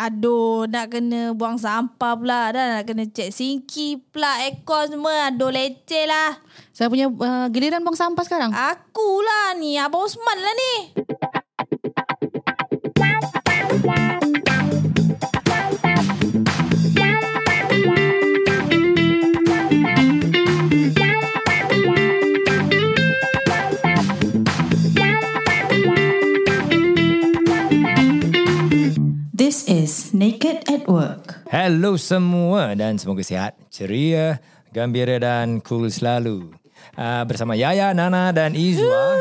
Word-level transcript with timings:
Aduh, 0.00 0.64
nak 0.64 0.96
kena 0.96 1.36
buang 1.36 1.60
sampah 1.60 2.16
pula 2.16 2.48
dah. 2.56 2.80
Nak 2.80 2.88
kena 2.88 3.04
cek 3.04 3.28
sinki 3.28 4.00
pula, 4.00 4.40
aircon 4.40 4.96
semua. 4.96 5.28
Aduh, 5.28 5.52
leceh 5.52 6.08
lah. 6.08 6.40
Saya 6.72 6.88
punya 6.88 7.12
uh, 7.12 7.52
giliran 7.52 7.84
buang 7.84 8.00
sampah 8.00 8.24
sekarang. 8.24 8.48
Akulah 8.56 9.52
ni, 9.60 9.76
Abang 9.76 10.08
Osman 10.08 10.40
lah 10.40 10.54
ni. 10.56 10.74
Naked 30.90 30.98
at 30.98 30.98
Work. 31.14 31.46
Hello 31.50 31.96
semua 31.96 32.74
dan 32.74 32.98
semoga 32.98 33.22
sihat, 33.22 33.54
ceria, 33.70 34.40
gembira 34.74 35.18
dan 35.22 35.60
cool 35.62 35.90
selalu. 35.90 36.50
Uh, 36.98 37.22
bersama 37.28 37.54
Yaya, 37.54 37.94
Nana 37.94 38.32
dan 38.34 38.54
Izwa. 38.58 39.14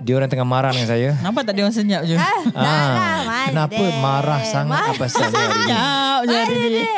dia 0.00 0.16
orang 0.16 0.32
tengah 0.32 0.48
marah 0.48 0.72
dengan 0.72 0.88
saya. 0.88 1.12
Nampak 1.20 1.44
tak 1.44 1.52
dia 1.54 1.62
orang 1.66 1.76
senyap 1.76 2.02
je? 2.08 2.16
Ah, 2.16 2.40
tak 2.40 2.56
lah, 2.56 3.20
Kenapa 3.52 3.76
deh. 3.76 3.92
marah 4.00 4.40
sangat 4.42 4.80
apa 4.80 4.92
pasal 4.96 5.28
ni 5.28 5.36
hari 5.36 5.36
ni? 5.36 5.44
Senyap 5.60 6.20
je 6.24 6.34
hari 6.34 6.56
ni. 6.56 6.88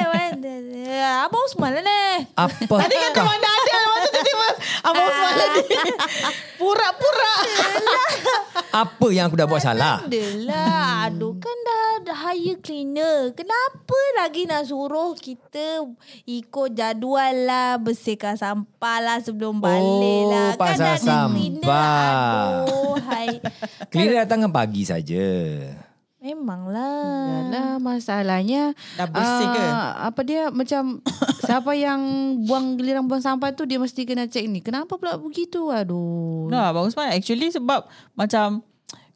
Abang 1.03 1.43
Osman 1.47 1.71
lah 1.73 1.83
ni. 1.83 2.03
Apa? 2.37 2.75
Tadi 2.87 2.95
kata 2.95 3.23
mana 3.25 3.51
Abang 4.83 5.07
Osman 5.07 5.35
lagi 5.35 5.63
Pura-pura 6.57 7.35
Apa 8.73 9.07
yang 9.09 9.29
aku 9.29 9.37
dah 9.37 9.45
buat 9.45 9.61
salah? 9.61 10.01
Adalah. 10.03 11.05
Aduh, 11.05 11.37
kan 11.37 11.53
dah, 11.63 11.85
dah 12.03 12.19
hire 12.25 12.57
cleaner. 12.57 13.31
Kenapa 13.33 13.99
lagi 14.17 14.49
nak 14.49 14.65
suruh 14.65 15.13
kita 15.13 15.85
ikut 16.25 16.73
jadual 16.73 17.37
lah, 17.45 17.77
bersihkan 17.77 18.33
sampah 18.33 18.99
lah 18.99 19.19
sebelum 19.21 19.61
balik 19.61 19.77
Oh, 19.77 20.31
lah. 20.31 20.49
pasal 20.57 20.73
kan 20.73 20.97
ada 20.97 21.29
cleaner. 21.29 21.61
sampah. 21.61 22.49
Aduh, 22.65 22.95
hai. 23.05 23.29
Cleaner 23.93 24.17
datang 24.19 24.39
kan 24.43 24.53
pagi 24.55 24.83
saja. 24.83 25.27
Memanglah. 26.23 27.51
Yalah 27.51 27.83
masalahnya 27.83 28.79
Dah 28.95 29.11
bersih 29.11 29.47
ke? 29.51 29.59
ah, 29.61 30.07
Apa 30.07 30.23
dia 30.23 30.49
macam 30.49 31.03
siapa 31.45 31.75
yang 31.75 31.99
buang 32.47 32.79
giliran 32.79 33.05
buang 33.05 33.19
sampah 33.19 33.51
tu 33.51 33.67
dia 33.67 33.83
mesti 33.83 34.07
kena 34.07 34.31
cek 34.31 34.47
ni. 34.47 34.63
Kenapa 34.63 34.95
pula 34.95 35.19
begitu? 35.19 35.69
Aduh. 35.69 36.47
No 36.47 36.63
Abang 36.63 36.87
Osman 36.87 37.11
Actually 37.11 37.51
sebab 37.51 37.91
Macam 38.15 38.63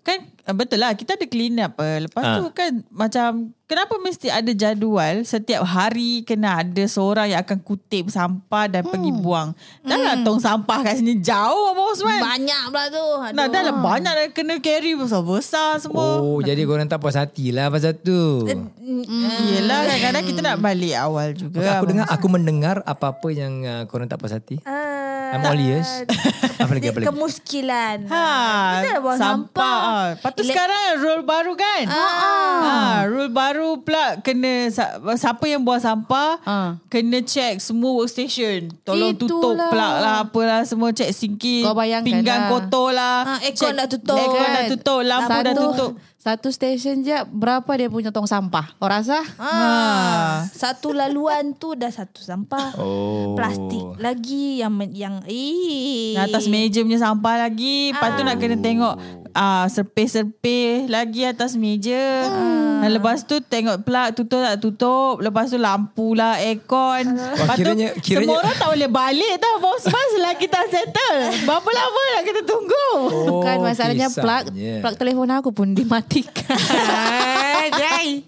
Kan 0.07 0.23
ah, 0.45 0.55
Betul 0.55 0.79
lah 0.79 0.95
Kita 0.95 1.19
ada 1.19 1.27
clean 1.27 1.59
up 1.59 1.75
apa. 1.75 1.99
Lepas 2.01 2.23
Ah. 2.23 2.39
tu 2.39 2.47
kan 2.51 2.73
Macam 2.89 3.31
Kenapa 3.67 3.99
mesti 3.99 4.31
ada 4.31 4.47
jadual 4.49 5.27
Setiap 5.27 5.67
hari 5.67 6.23
Kena 6.23 6.63
ada 6.63 6.85
seorang 6.87 7.27
Yang 7.27 7.43
akan 7.43 7.59
kutip 7.61 8.07
sampah 8.07 8.71
Dan 8.71 8.87
pergi 8.87 9.11
buang 9.11 9.51
Dah 9.83 9.99
lah 9.99 10.15
tong 10.23 10.39
sampah 10.39 10.79
kat 10.81 10.97
sini 10.97 11.19
Jauh 11.19 11.67
Abang 11.69 11.91
Osman 11.91 12.23
Banyak 12.23 12.63
pula 12.69 12.85
tu. 12.87 13.03
Aduh. 13.03 13.35
Nah, 13.35 13.45
dah 13.49 13.61
lah 13.61 13.75
banyak 13.75 14.13
dah 14.13 14.27
kena 14.31 14.55
carry 14.59 14.93
besar-besar 14.93 15.79
semua. 15.79 16.21
Oh, 16.21 16.39
jadi 16.39 16.63
korang 16.63 16.87
tak 16.87 17.01
puas 17.01 17.15
hati 17.15 17.51
lah 17.51 17.67
pasal 17.67 17.97
tu. 17.97 18.47
Mm, 18.47 19.11
Yelah 19.49 19.83
kadang-kadang 19.85 20.25
kita 20.25 20.41
nak 20.41 20.57
balik 20.59 20.95
awal 20.95 21.33
juga. 21.33 21.59
Okay, 21.59 21.67
aku 21.67 21.75
Abang 21.77 21.89
dengar, 21.89 22.07
aku 22.07 22.27
mendengar 22.29 22.77
apa-apa 22.85 23.29
yang 23.29 23.53
uh, 23.63 23.83
korang 23.87 24.07
tak 24.07 24.21
puas 24.21 24.31
hati. 24.31 24.61
Ah, 24.63 25.33
I'm 25.33 25.43
all 25.43 25.59
ears. 25.59 25.91
Apa 26.57 26.73
lagi, 26.73 26.89
apa 26.89 26.99
lagi? 26.99 27.09
Kemuskilan. 27.09 27.99
Ha, 28.09 28.25
Betul 28.81 28.97
buang 28.99 29.19
sampah. 29.19 29.61
sampah. 29.61 29.96
Ah. 29.99 30.09
Lepas 30.13 30.31
tu 30.31 30.41
Elek- 30.41 30.53
sekarang 30.53 30.83
rule 30.99 31.25
baru 31.25 31.53
kan? 31.55 31.83
Ah. 31.87 32.59
Ha, 32.59 32.75
rule 33.07 33.29
baru 33.29 33.69
pula 33.79 34.21
kena 34.21 34.69
siapa 35.15 35.45
yang 35.45 35.63
buang 35.63 35.79
sampah 35.79 36.37
Ah. 36.43 36.71
kena 36.87 37.21
check 37.21 37.57
semua 37.59 37.97
workstation. 37.97 38.69
Tolong 38.83 39.13
Itulah. 39.13 39.31
tutup 39.33 39.55
plug 39.67 39.95
lah 39.99 40.15
apalah 40.23 40.61
semua 40.63 40.91
check 40.91 41.09
sinki. 41.11 41.65
Pinggan 42.03 42.27
lah. 42.39 42.51
kotor 42.51 42.89
lah. 42.91 43.19
Ah, 43.27 43.39
aircon 43.41 43.57
Check- 43.67 43.77
dah 43.77 43.87
tutup. 43.87 44.19
Aircon 44.19 44.41
dah 44.45 44.55
Kan? 44.59 44.71
tutup, 44.71 45.01
lampu 45.03 45.31
dah 45.33 45.43
Satu- 45.47 45.65
tutup. 45.67 45.93
Satu 46.19 46.51
stesen 46.51 47.01
je 47.01 47.15
berapa 47.25 47.71
dia 47.71 47.87
punya 47.87 48.11
tong 48.11 48.27
sampah? 48.27 48.75
Kau 48.77 48.91
rasa? 48.91 49.23
Ah, 49.39 50.43
satu 50.51 50.91
laluan 50.91 51.55
tu 51.55 51.73
dah 51.73 51.87
satu 51.89 52.19
sampah. 52.19 52.75
Oh. 52.77 53.39
Plastik 53.39 53.95
lagi 53.97 54.59
yang 54.59 54.75
yang 54.91 55.23
eh 55.25 56.19
Atas 56.19 56.47
meja 56.47 56.83
punya 56.83 56.99
sampah 56.99 57.35
lagi. 57.41 57.93
Lepas 57.93 58.11
tu 58.13 58.23
nak 58.23 58.37
kena 58.37 58.59
tengok 58.59 58.95
ah 59.37 59.69
serpih-serpih 59.69 60.89
lagi 60.89 61.29
atas 61.29 61.61
meja. 61.61 62.25
Dan 62.81 62.89
lepas 62.89 63.29
tu 63.29 63.37
tengok 63.39 63.85
plug 63.85 64.09
tutup 64.17 64.41
tak 64.41 64.57
tutup. 64.57 65.15
Lepas 65.21 65.53
tu 65.53 65.61
lampu 65.61 66.17
lah, 66.17 66.41
aircon. 66.41 67.05
Lepas 67.13 67.57
tu 67.57 67.61
kiranya- 67.61 67.93
kiranya- 68.01 68.33
semua 68.33 68.41
orang 68.41 68.57
tak 68.57 68.69
boleh 68.73 68.89
balik 68.89 69.35
tau. 69.37 69.55
Bos 69.61 69.85
mas 69.85 70.13
lagi 70.17 70.47
tak 70.49 70.65
settle. 70.73 71.21
Berapa 71.45 71.69
lama 71.69 72.03
nak 72.17 72.25
kita 72.25 72.41
tunggu? 72.45 72.89
Oh, 73.29 73.45
kan 73.45 73.61
masalahnya 73.61 74.09
plug 74.09 74.45
kisahnya. 74.49 74.75
plug 74.81 74.97
telefon 74.97 75.29
aku 75.29 75.51
pun 75.53 75.69
dimatikan. 75.73 76.57
Jai. 77.67 78.25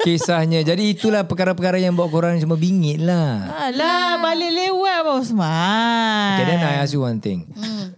Kisahnya. 0.00 0.62
Jadi 0.62 0.94
itulah 0.94 1.26
perkara-perkara 1.26 1.76
yang 1.76 1.92
buat 1.92 2.08
korang 2.08 2.38
semua 2.38 2.56
bingit 2.56 3.02
lah. 3.02 3.50
Alah, 3.68 4.16
balik 4.18 4.50
lewat 4.50 4.98
Bos 5.04 5.28
Mas. 5.30 6.38
Okay, 6.38 6.44
then 6.48 6.60
I 6.60 6.80
ask 6.80 6.94
you 6.94 7.02
one 7.02 7.18
thing. 7.18 7.44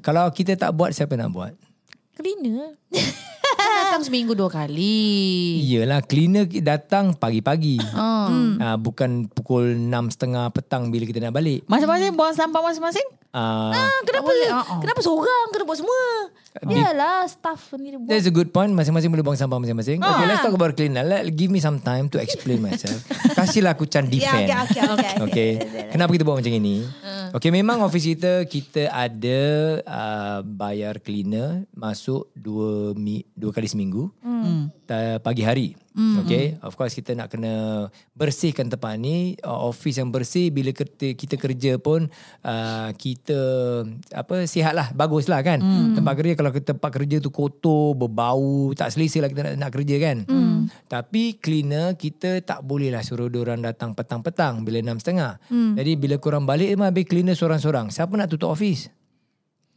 Kalau 0.00 0.26
kita 0.30 0.54
tak 0.54 0.72
buat, 0.72 0.90
siapa 0.90 1.14
nak 1.14 1.30
buat? 1.30 1.52
Cleaner. 2.14 2.78
Kan 3.54 3.70
datang 3.86 4.02
seminggu 4.02 4.32
dua 4.32 4.48
kali. 4.48 5.60
Iyalah, 5.62 6.00
cleaner 6.02 6.48
datang 6.48 7.12
pagi-pagi. 7.12 7.76
Oh. 7.94 8.28
Ah, 8.58 8.76
bukan 8.76 9.28
pukul 9.28 9.76
6.30 9.76 10.50
petang 10.50 10.88
bila 10.88 11.04
kita 11.04 11.20
nak 11.20 11.32
balik. 11.32 11.62
Masing-masing 11.66 12.16
buang 12.16 12.32
sampah 12.32 12.60
masing-masing? 12.60 13.04
Ah, 13.30 13.70
Ah, 13.70 13.98
kenapa? 14.02 14.26
boleh, 14.26 14.48
ah, 14.48 14.64
ah. 14.64 14.78
Kenapa 14.80 15.00
seorang 15.00 15.46
kena 15.50 15.64
buat 15.66 15.78
semua? 15.78 16.00
Yalah, 16.64 17.26
staff 17.26 17.74
ni 17.76 17.90
dia 17.90 17.98
buat. 17.98 18.08
That's 18.08 18.26
a 18.26 18.32
good 18.32 18.50
point. 18.50 18.70
Masing-masing 18.70 19.10
boleh 19.10 19.22
buang 19.22 19.38
sampah 19.38 19.58
masing-masing. 19.58 19.98
Ah. 20.00 20.16
Okay, 20.16 20.24
let's 20.26 20.42
talk 20.42 20.54
about 20.54 20.72
cleaner. 20.72 21.02
Let, 21.02 21.28
give 21.30 21.50
me 21.50 21.58
some 21.58 21.78
time 21.78 22.08
to 22.10 22.18
explain 22.18 22.62
myself. 22.62 23.04
Kasihlah 23.34 23.74
aku 23.74 23.84
can 23.90 24.06
Ya, 24.06 24.10
defend. 24.10 24.46
okay, 24.46 24.58
okay, 24.62 24.82
okay. 24.94 25.12
Okay. 25.26 25.50
Kenapa 25.90 26.10
kita 26.14 26.22
buat 26.22 26.38
macam 26.38 26.54
ini? 26.54 26.86
Okay, 27.34 27.50
memang 27.50 27.82
office 27.82 28.06
kita 28.06 28.46
kita 28.46 28.86
ada 28.94 29.40
uh, 29.82 30.38
bayar 30.46 31.02
cleaner 31.02 31.66
masuk 31.74 32.30
dua 32.30 32.94
mi, 32.94 33.26
dua 33.34 33.50
kali 33.50 33.66
seminggu. 33.66 34.06
Hmm. 34.22 34.70
pagi 35.18 35.42
hari. 35.42 35.74
Okay. 35.94 36.58
Of 36.58 36.74
course 36.74 36.94
kita 36.98 37.14
nak 37.14 37.30
kena 37.30 37.86
bersihkan 38.14 38.66
tempat 38.66 38.98
ni. 38.98 39.38
Uh, 39.42 39.70
office 39.70 39.98
yang 39.98 40.10
bersih 40.10 40.50
bila 40.50 40.74
kita, 40.74 41.14
kita 41.14 41.34
kerja 41.38 41.78
pun 41.78 42.10
uh, 42.42 42.90
kita 42.94 43.38
apa 44.10 44.46
sihat 44.46 44.74
lah. 44.74 44.90
Bagus 44.90 45.30
lah 45.30 45.42
kan. 45.42 45.62
Tempat 45.94 46.14
kerja 46.18 46.32
kalau 46.34 46.50
tempat 46.54 46.90
kerja 46.90 47.22
tu 47.22 47.30
kotor, 47.30 47.94
berbau, 47.94 48.74
tak 48.74 48.90
selesa 48.90 49.22
lah 49.22 49.30
kita 49.30 49.42
nak, 49.42 49.54
nak 49.58 49.70
kerja 49.74 49.96
kan. 49.98 50.16
Tapi 50.86 51.38
cleaner 51.38 51.94
kita 51.94 52.42
tak 52.42 52.62
boleh 52.66 52.90
lah 52.90 53.02
suruh 53.02 53.23
orang 53.30 53.60
datang 53.60 53.92
petang-petang 53.92 54.60
bila 54.60 54.78
6.30. 54.80 55.78
Jadi 55.78 55.92
bila 55.94 56.16
korang 56.18 56.44
balik 56.44 56.72
memang 56.72 56.90
habis 56.90 57.06
cleaner 57.06 57.32
seorang-seorang. 57.32 57.88
Siapa 57.88 58.12
nak 58.14 58.28
tutup 58.28 58.52
office? 58.52 58.90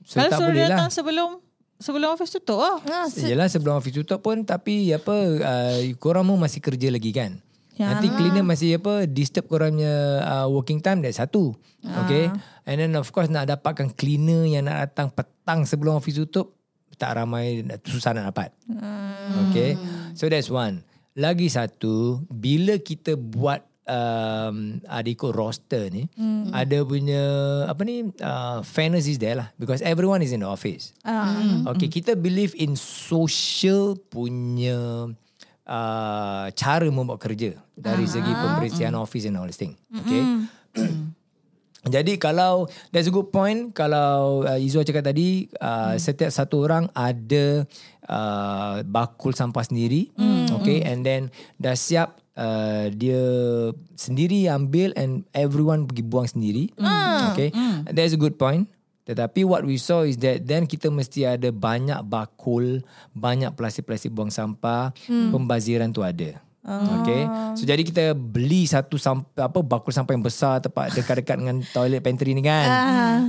So 0.08 0.20
Kalau 0.20 0.32
tak 0.32 0.40
suruh 0.40 0.50
boleh 0.52 0.64
datang 0.66 0.88
lah. 0.88 0.96
sebelum 0.96 1.30
sebelum 1.78 2.08
office 2.16 2.32
tutup 2.34 2.60
lah. 2.60 2.78
Ah, 2.88 3.08
se- 3.08 3.28
Yelah 3.28 3.48
sebelum 3.48 3.78
office 3.78 3.96
tutup 3.96 4.24
pun 4.24 4.42
tapi 4.42 4.92
apa 4.92 5.16
uh, 5.38 5.78
korang 6.00 6.26
pun 6.26 6.40
masih 6.40 6.64
kerja 6.64 6.88
lagi 6.88 7.12
kan. 7.12 7.38
Ya. 7.78 7.94
Nanti 7.94 8.10
cleaner 8.10 8.42
masih 8.42 8.82
apa 8.82 9.06
disturb 9.06 9.46
korang 9.46 9.78
punya 9.78 9.94
uh, 10.26 10.48
working 10.50 10.82
time 10.82 11.06
that's 11.06 11.22
satu. 11.22 11.54
Okay. 11.86 12.34
And 12.66 12.82
then 12.82 12.92
of 12.98 13.06
course 13.14 13.30
nak 13.30 13.46
dapatkan 13.46 13.94
cleaner 13.94 14.50
yang 14.50 14.66
nak 14.66 14.90
datang 14.90 15.14
petang 15.14 15.62
sebelum 15.64 16.02
office 16.02 16.18
tutup 16.18 16.58
tak 16.98 17.14
ramai 17.14 17.62
susah 17.86 18.18
nak 18.18 18.34
dapat. 18.34 18.50
Okay. 19.50 19.78
So 20.18 20.26
that's 20.26 20.50
one. 20.50 20.82
Lagi 21.18 21.50
satu 21.50 22.22
bila 22.30 22.78
kita 22.78 23.18
buat 23.18 23.66
um, 23.90 24.78
ada 24.86 25.10
ikut 25.10 25.34
roster 25.34 25.90
ni 25.90 26.06
mm. 26.14 26.54
ada 26.54 26.78
punya 26.86 27.24
apa 27.66 27.82
ni 27.88 28.12
uh, 28.22 28.62
fairness 28.62 29.10
is 29.10 29.18
there 29.18 29.40
lah 29.40 29.50
because 29.58 29.82
everyone 29.82 30.22
is 30.22 30.36
in 30.36 30.44
the 30.44 30.50
office. 30.50 30.94
ah. 31.02 31.74
Okay, 31.74 31.90
kita 31.90 32.14
believe 32.14 32.54
in 32.54 32.78
social 32.78 33.98
punya 33.98 35.10
uh, 35.66 36.46
cara 36.54 36.88
membuat 36.92 37.24
kerja 37.24 37.58
dari 37.74 38.06
segi 38.06 38.30
pembersihan 38.30 38.94
office 38.94 39.26
and 39.26 39.36
all 39.40 39.48
this 39.48 39.58
thing. 39.58 39.74
Okay. 39.90 40.22
Jadi 41.86 42.18
kalau 42.18 42.66
that's 42.90 43.08
a 43.08 43.14
good 43.14 43.30
point 43.30 43.70
kalau 43.72 44.42
uh, 44.44 44.58
Izwa 44.58 44.82
cakap 44.82 45.06
tadi 45.06 45.46
uh, 45.62 45.94
hmm. 45.94 46.02
setiap 46.02 46.32
satu 46.34 46.66
orang 46.66 46.90
ada 46.98 47.64
uh, 48.10 48.82
bakul 48.84 49.32
sampah 49.36 49.62
sendiri 49.62 50.10
hmm. 50.18 50.58
okay 50.58 50.82
and 50.84 51.06
then 51.06 51.30
dah 51.62 51.78
siap 51.78 52.18
uh, 52.36 52.90
dia 52.92 53.22
sendiri 53.94 54.48
ambil 54.50 54.92
and 54.98 55.24
everyone 55.32 55.86
pergi 55.86 56.04
buang 56.04 56.28
sendiri 56.28 56.72
hmm. 56.76 57.22
okay 57.32 57.50
hmm. 57.52 57.88
that's 57.94 58.16
a 58.16 58.20
good 58.20 58.36
point 58.36 58.68
tetapi 59.08 59.48
what 59.48 59.64
we 59.64 59.80
saw 59.80 60.04
is 60.04 60.20
that 60.20 60.44
then 60.44 60.68
kita 60.68 60.92
mesti 60.92 61.24
ada 61.24 61.48
banyak 61.54 62.04
bakul 62.04 62.84
banyak 63.16 63.54
plastik-plastik 63.56 64.12
buang 64.12 64.34
sampah 64.34 64.92
hmm. 65.08 65.32
pembaziran 65.32 65.94
tu 65.96 66.04
ada 66.04 66.36
Okay. 66.68 67.24
So 67.56 67.64
jadi 67.64 67.80
kita 67.80 68.12
beli 68.12 68.68
satu 68.68 69.00
sampai 69.00 69.48
apa 69.48 69.64
bakul 69.64 69.96
sampah 69.96 70.12
yang 70.12 70.26
besar 70.26 70.60
tepat 70.60 70.92
dekat-dekat 70.92 71.40
dengan 71.40 71.58
toilet 71.72 72.04
pantry 72.04 72.36
ni 72.36 72.44
kan. 72.44 72.68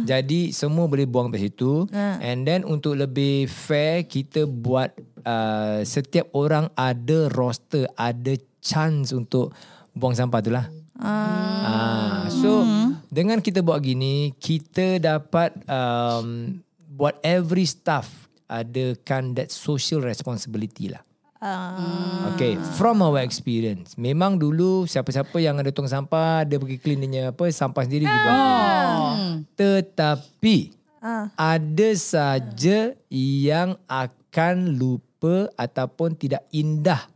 Jadi 0.03 0.51
semua 0.51 0.91
boleh 0.91 1.07
buang 1.07 1.31
kat 1.31 1.47
situ. 1.47 1.87
And 1.95 2.43
then 2.43 2.67
untuk 2.67 2.99
lebih 2.99 3.47
fair 3.47 4.11
kita 4.11 4.49
buat 4.51 4.91
uh, 5.23 5.87
setiap 5.87 6.35
orang 6.35 6.67
ada 6.75 7.31
roster, 7.31 7.87
ada 7.95 8.35
chance 8.59 9.15
untuk 9.15 9.55
buang 9.95 10.19
sampah 10.19 10.41
tu 10.43 10.51
lah. 10.51 10.67
Ah. 10.99 12.27
so 12.27 12.67
dengan 13.07 13.39
kita 13.39 13.63
buat 13.63 13.79
gini 13.79 14.35
kita 14.35 14.99
dapat 14.99 15.55
um, 15.71 16.59
buat 16.99 17.15
every 17.23 17.63
staff 17.63 18.27
adakan 18.51 19.39
that 19.39 19.55
social 19.55 20.03
responsibility 20.03 20.91
lah. 20.91 21.07
Ah. 21.39 22.35
Okay, 22.35 22.59
from 22.75 22.99
our 22.99 23.23
experience, 23.23 23.95
memang 23.95 24.35
dulu 24.35 24.91
siapa-siapa 24.91 25.39
yang 25.39 25.63
ada 25.63 25.71
tong 25.71 25.87
sampah, 25.87 26.43
dia 26.43 26.59
pergi 26.59 26.83
clean 26.83 27.07
dia 27.07 27.31
apa 27.31 27.47
sampah 27.47 27.87
sendiri 27.87 28.11
dia 28.11 28.19
buang. 28.27 29.47
Tetapi 29.55 30.57
Ah. 30.99 31.31
ada 31.39 31.89
saja 31.95 32.91
yang 33.09 33.79
akan 33.87 34.75
lupa 34.75 35.47
ataupun 35.55 36.19
tidak 36.19 36.43
indah 36.51 37.07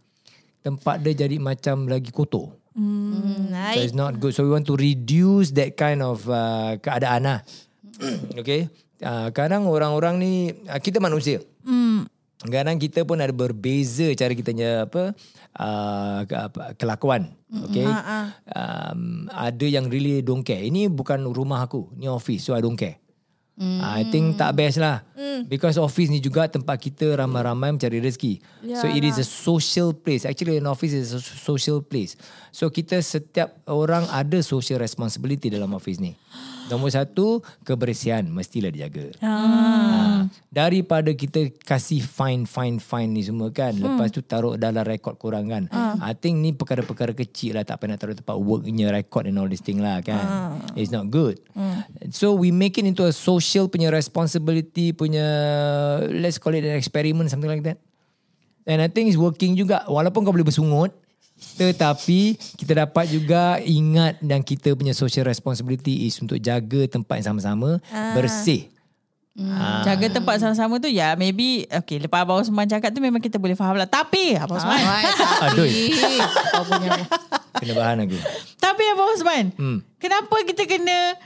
tempat 0.63 1.03
dia 1.03 1.27
jadi 1.27 1.43
macam 1.43 1.91
lagi 1.91 2.15
kotor. 2.15 2.55
Hmm, 2.79 3.51
So 3.75 3.81
it's 3.83 3.93
not 3.93 4.23
good. 4.23 4.33
So 4.33 4.47
we 4.47 4.55
want 4.55 4.71
to 4.71 4.79
reduce 4.79 5.51
that 5.59 5.75
kind 5.75 6.01
of 6.01 6.25
uh, 6.31 6.79
keadaan 6.79 7.27
lah. 7.27 7.39
okay. 8.41 8.71
Uh, 9.03 9.35
kadang 9.35 9.67
orang-orang 9.67 10.15
ni 10.23 10.33
uh, 10.71 10.79
kita 10.79 11.03
manusia. 11.03 11.43
Hmm. 11.67 11.82
Kadang 12.43 12.83
kita 12.83 13.07
pun 13.07 13.23
ada 13.23 13.31
berbeza 13.31 14.11
cara 14.19 14.35
kita 14.35 14.51
punya 14.51 14.91
apa 14.91 15.15
uh, 15.63 16.21
kelakuan. 16.75 17.31
Okay. 17.71 17.87
Um, 18.51 19.31
ada 19.31 19.67
yang 19.69 19.87
really 19.87 20.25
don't 20.27 20.43
care. 20.43 20.63
Ini 20.63 20.91
bukan 20.91 21.23
rumah 21.31 21.63
aku. 21.63 21.95
Ini 21.95 22.11
office. 22.11 22.51
So 22.51 22.59
I 22.59 22.65
don't 22.65 22.75
care. 22.75 23.03
Mm. 23.53 23.79
I 23.85 24.03
think 24.09 24.41
tak 24.41 24.57
best 24.57 24.81
lah. 24.81 25.05
Mm. 25.13 25.45
Because 25.45 25.77
office 25.77 26.09
ni 26.09 26.25
juga 26.25 26.49
tempat 26.49 26.81
kita 26.81 27.21
ramai-ramai 27.21 27.77
mencari 27.77 28.01
rezeki. 28.01 28.41
So 28.81 28.89
it 28.89 29.05
is 29.05 29.21
a 29.21 29.27
social 29.27 29.93
place. 29.93 30.25
Actually 30.25 30.57
an 30.57 30.67
office 30.67 30.97
is 30.97 31.13
a 31.13 31.21
social 31.21 31.85
place. 31.85 32.17
So 32.49 32.73
kita 32.73 32.99
setiap 33.05 33.61
orang 33.69 34.09
ada 34.09 34.41
social 34.41 34.81
responsibility 34.81 35.53
dalam 35.53 35.77
office 35.77 36.01
ni. 36.01 36.17
Nombor 36.73 36.89
satu, 36.89 37.45
kebersihan 37.69 38.25
mestilah 38.25 38.73
dijaga. 38.73 39.13
Ah. 39.21 40.25
Daripada 40.49 41.13
kita 41.13 41.53
kasih 41.69 42.01
fine, 42.01 42.49
fine, 42.49 42.81
fine 42.81 43.13
ni 43.13 43.21
semua 43.21 43.53
kan. 43.53 43.77
Lepas 43.77 44.09
tu 44.09 44.25
taruh 44.25 44.57
dalam 44.57 44.81
rekod 44.81 45.21
korang 45.21 45.53
kan. 45.53 45.69
I 46.01 46.17
think 46.17 46.41
ni 46.41 46.57
perkara-perkara 46.57 47.13
kecil 47.13 47.61
lah. 47.61 47.69
Tak 47.69 47.77
payah 47.77 47.93
nak 47.93 47.99
taruh 48.01 48.17
tempat 48.17 48.41
worknya 48.41 48.89
record 48.89 49.29
and 49.29 49.37
all 49.37 49.53
this 49.53 49.61
thing 49.61 49.85
lah 49.85 50.01
kan. 50.01 50.57
It's 50.73 50.89
not 50.89 51.13
good. 51.13 51.45
So 52.09 52.33
we 52.33 52.49
make 52.49 52.81
it 52.81 52.89
into 52.89 53.05
a 53.05 53.13
social 53.13 53.69
punya 53.69 53.93
responsibility 53.93 54.97
punya, 54.97 55.29
let's 56.09 56.41
call 56.41 56.57
it 56.57 56.65
an 56.65 56.81
experiment, 56.81 57.29
something 57.29 57.53
like 57.53 57.69
that. 57.69 57.77
And 58.65 58.81
I 58.81 58.89
think 58.89 59.13
it's 59.13 59.21
working 59.21 59.59
juga. 59.59 59.85
Walaupun 59.91 60.25
kau 60.25 60.33
boleh 60.33 60.49
bersungut, 60.49 60.97
tetapi 61.59 62.39
kita 62.57 62.87
dapat 62.87 63.13
juga 63.13 63.61
ingat 63.61 64.19
dan 64.23 64.41
kita 64.41 64.73
punya 64.73 64.97
social 64.97 65.27
responsibility 65.27 66.09
is 66.09 66.17
untuk 66.23 66.41
jaga 66.41 66.89
tempat 66.89 67.21
yang 67.21 67.35
sama-sama 67.35 67.83
bersih. 68.17 68.73
Ah. 69.33 69.81
Jaga 69.81 70.13
tempat 70.21 70.45
sama-sama 70.45 70.77
tu 70.77 70.93
ya 70.93 71.17
maybe 71.17 71.65
okay 71.73 71.97
lepas 71.97 72.21
Abang 72.21 72.45
Osman 72.45 72.69
cakap 72.69 72.93
tu 72.93 73.01
memang 73.01 73.17
kita 73.17 73.41
boleh 73.41 73.57
faham 73.57 73.81
lah. 73.81 73.89
Tapi 73.89 74.37
Abang 74.37 74.61
Osman. 74.61 74.81
Aduh, 75.49 75.69
Kau 76.53 76.65
punya 76.69 76.91
kena 77.57 77.73
bahan 77.73 77.97
lagi. 78.05 78.19
Tapi 78.61 78.83
Abang 78.93 79.09
Osman. 79.17 79.45
Hmm. 79.57 79.79
Kenapa 79.97 80.37
kita 80.45 80.69
kena 80.69 81.17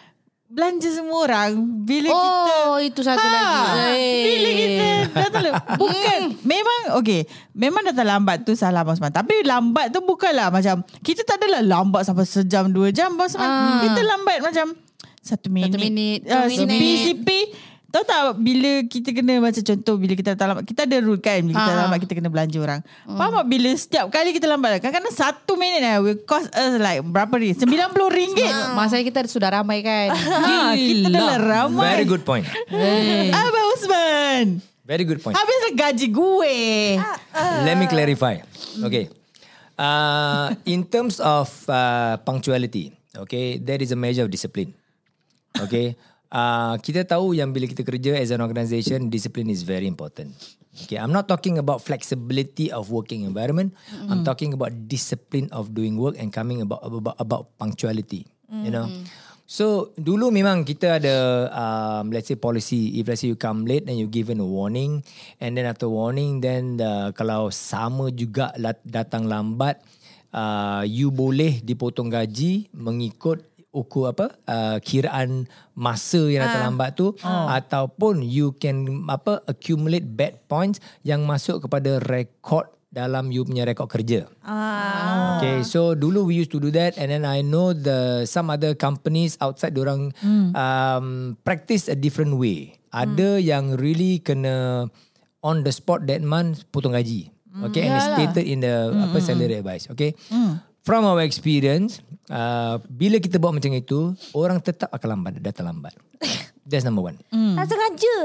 belanja 0.46 0.88
semua 0.88 1.18
orang. 1.22 1.50
Bila 1.82 2.08
kita 2.08 2.52
Oh, 2.64 2.78
itu 2.78 3.00
satu 3.00 3.18
Ha, 3.18 3.30
lagi. 3.30 4.10
Bila 4.22 4.50
kita 4.52 4.86
datang 5.12 5.42
le- 5.42 5.54
Bukan. 5.80 6.20
Memang 6.42 6.80
Okay. 6.96 7.20
Memang 7.52 7.82
datang 7.82 8.06
lambat 8.06 8.42
tu 8.42 8.52
Salah 8.52 8.80
Abang 8.80 8.94
Osman 8.94 9.10
Tapi 9.10 9.42
lambat 9.42 9.90
tu 9.90 10.00
bukanlah 10.00 10.48
macam 10.48 10.80
Kita 10.98 11.22
tak 11.22 11.40
adalah 11.40 11.60
lambat 11.60 12.02
Sampai 12.02 12.24
sejam 12.24 12.68
dua 12.68 12.88
jam 12.88 13.12
Abang 13.12 13.26
Osman 13.26 13.44
Ah. 13.44 13.82
Kita 13.82 14.00
lambat 14.02 14.38
macam 14.40 14.66
Satu 15.18 15.48
minit. 15.48 15.74
minit, 15.74 16.20
uh, 16.24 16.46
minit. 16.46 17.18
Tahu 17.96 18.04
tak 18.04 18.20
Bila 18.36 18.84
kita 18.84 19.08
kena 19.10 19.40
Macam 19.40 19.62
contoh 19.64 19.96
Bila 19.96 20.12
kita 20.12 20.36
datang 20.36 20.52
lambat 20.52 20.68
Kita 20.68 20.84
ada 20.84 20.96
rule 21.00 21.16
kan 21.16 21.40
Bila 21.40 21.56
kita 21.56 21.72
Ah. 21.72 21.80
lambat 21.80 21.98
Kita 21.98 22.12
kena 22.12 22.28
belanja 22.28 22.58
orang 22.58 22.80
Faham 23.02 23.32
tak 23.34 23.46
Bila 23.48 23.70
setiap 23.72 24.06
kali 24.10 24.36
kita 24.36 24.44
lambat 24.44 24.84
Kadang-kadang 24.84 25.10
satu 25.10 25.56
minit 25.56 25.80
eh, 25.80 25.96
Will 25.96 26.20
cost 26.22 26.52
us 26.52 26.76
like 26.76 27.00
Berapa 27.00 27.32
ni 27.40 27.56
RM90 27.56 28.36
Masa 28.76 29.00
kita 29.00 29.24
sudah 29.24 29.48
ramai 29.50 29.80
kan. 29.80 30.12
ha, 30.12 30.76
Kita 30.76 31.08
dah 31.08 31.40
ramai 31.40 31.88
Very 31.90 32.04
good 32.04 32.20
point. 32.22 32.44
Abang 33.32 33.66
Osman 33.72 34.46
Very 34.84 35.02
good 35.02 35.18
point. 35.18 35.34
Habislah 35.34 35.74
gaji 35.74 36.06
gue. 36.06 36.54
Let 37.66 37.74
me 37.74 37.90
clarify. 37.90 38.38
Okay. 38.78 39.10
Uh, 39.74 40.54
in 40.62 40.86
terms 40.86 41.18
of 41.18 41.50
uh, 41.66 42.22
punctuality, 42.22 42.94
okay, 43.18 43.58
that 43.58 43.82
is 43.82 43.90
a 43.90 43.98
measure 43.98 44.22
of 44.22 44.30
discipline. 44.30 44.70
Okay. 45.58 45.98
Uh, 46.26 46.74
kita 46.82 47.06
tahu 47.06 47.38
yang 47.38 47.54
bila 47.54 47.70
kita 47.70 47.86
kerja 47.86 48.18
as 48.18 48.34
an 48.34 48.42
organisation, 48.42 49.06
discipline 49.06 49.50
is 49.50 49.62
very 49.62 49.86
important. 49.86 50.34
Okay, 50.84 51.00
I'm 51.00 51.14
not 51.14 51.24
talking 51.24 51.56
about 51.56 51.80
flexibility 51.80 52.68
of 52.68 52.92
working 52.92 53.24
environment. 53.24 53.72
Mm. 53.88 54.12
I'm 54.12 54.22
talking 54.28 54.52
about 54.52 54.74
discipline 54.92 55.48
of 55.48 55.72
doing 55.72 55.96
work 55.96 56.20
and 56.20 56.28
coming 56.28 56.60
about 56.60 56.84
about, 56.84 57.16
about 57.16 57.42
punctuality. 57.56 58.28
Mm. 58.52 58.62
You 58.68 58.72
know. 58.74 58.86
So 59.46 59.94
dulu 59.94 60.34
memang 60.34 60.66
kita 60.66 60.98
ada 60.98 61.16
um, 61.54 62.10
let's 62.10 62.26
say 62.26 62.34
policy 62.34 62.98
if 62.98 63.06
let's 63.06 63.22
say 63.22 63.30
you 63.30 63.38
come 63.38 63.62
late 63.62 63.86
then 63.86 63.94
you 63.94 64.10
given 64.10 64.42
a 64.42 64.44
warning 64.44 65.06
and 65.38 65.54
then 65.54 65.70
after 65.70 65.86
warning 65.86 66.42
then 66.42 66.82
uh, 66.82 67.14
kalau 67.14 67.54
sama 67.54 68.10
juga 68.10 68.50
datang 68.82 69.30
lambat 69.30 69.78
uh, 70.34 70.82
you 70.82 71.14
boleh 71.14 71.62
dipotong 71.62 72.10
gaji 72.10 72.66
mengikut 72.74 73.46
ukur 73.76 74.16
apa 74.16 74.32
uh, 74.48 74.80
kiraan 74.80 75.44
masa 75.76 76.24
yang 76.32 76.48
datang 76.48 76.72
lambat 76.72 76.96
tu 76.96 77.12
ataupun 77.28 78.24
you 78.24 78.56
can 78.56 79.04
apa 79.12 79.44
accumulate 79.44 80.08
bad 80.08 80.40
points 80.48 80.80
yang 81.04 81.28
masuk 81.28 81.68
kepada 81.68 82.00
rekod 82.00 82.64
dalam 82.88 83.28
you 83.28 83.44
punya 83.44 83.68
rekod 83.68 83.92
kerja. 83.92 84.24
Ah. 84.40 85.36
Okay, 85.36 85.60
so 85.60 85.92
dulu 85.92 86.32
we 86.32 86.40
used 86.40 86.48
to 86.48 86.56
do 86.56 86.72
that, 86.72 86.96
and 86.96 87.12
then 87.12 87.28
I 87.28 87.44
know 87.44 87.76
the 87.76 88.24
some 88.24 88.48
other 88.48 88.72
companies 88.72 89.36
outside 89.44 89.76
orang 89.76 90.16
um, 90.56 91.36
practice 91.44 91.92
a 91.92 91.96
different 91.98 92.40
way. 92.40 92.80
Ada 92.96 93.36
yang 93.36 93.76
really 93.76 94.24
kena 94.24 94.88
on 95.44 95.60
the 95.60 95.76
spot 95.76 96.08
that 96.08 96.24
month 96.24 96.64
potong 96.72 96.96
gaji. 96.96 97.28
Okay, 97.56 97.88
and 97.88 97.96
it's 97.96 98.08
stated 98.12 98.44
in 98.48 98.64
the 98.64 98.92
apa 98.92 99.16
salary 99.20 99.60
advice. 99.60 99.88
Okay, 99.92 100.16
from 100.86 101.02
our 101.02 101.18
experience, 101.20 101.98
uh, 102.30 102.78
bila 102.86 103.18
kita 103.18 103.36
buat 103.36 103.50
macam 103.50 103.74
itu, 103.74 104.14
orang 104.32 104.62
tetap 104.62 104.86
akan 104.88 105.18
lambat, 105.18 105.42
datang 105.42 105.66
lambat. 105.66 105.92
That's 106.66 106.82
number 106.82 106.98
one. 107.00 107.22
Tak 107.30 107.66
sengaja. 107.70 108.16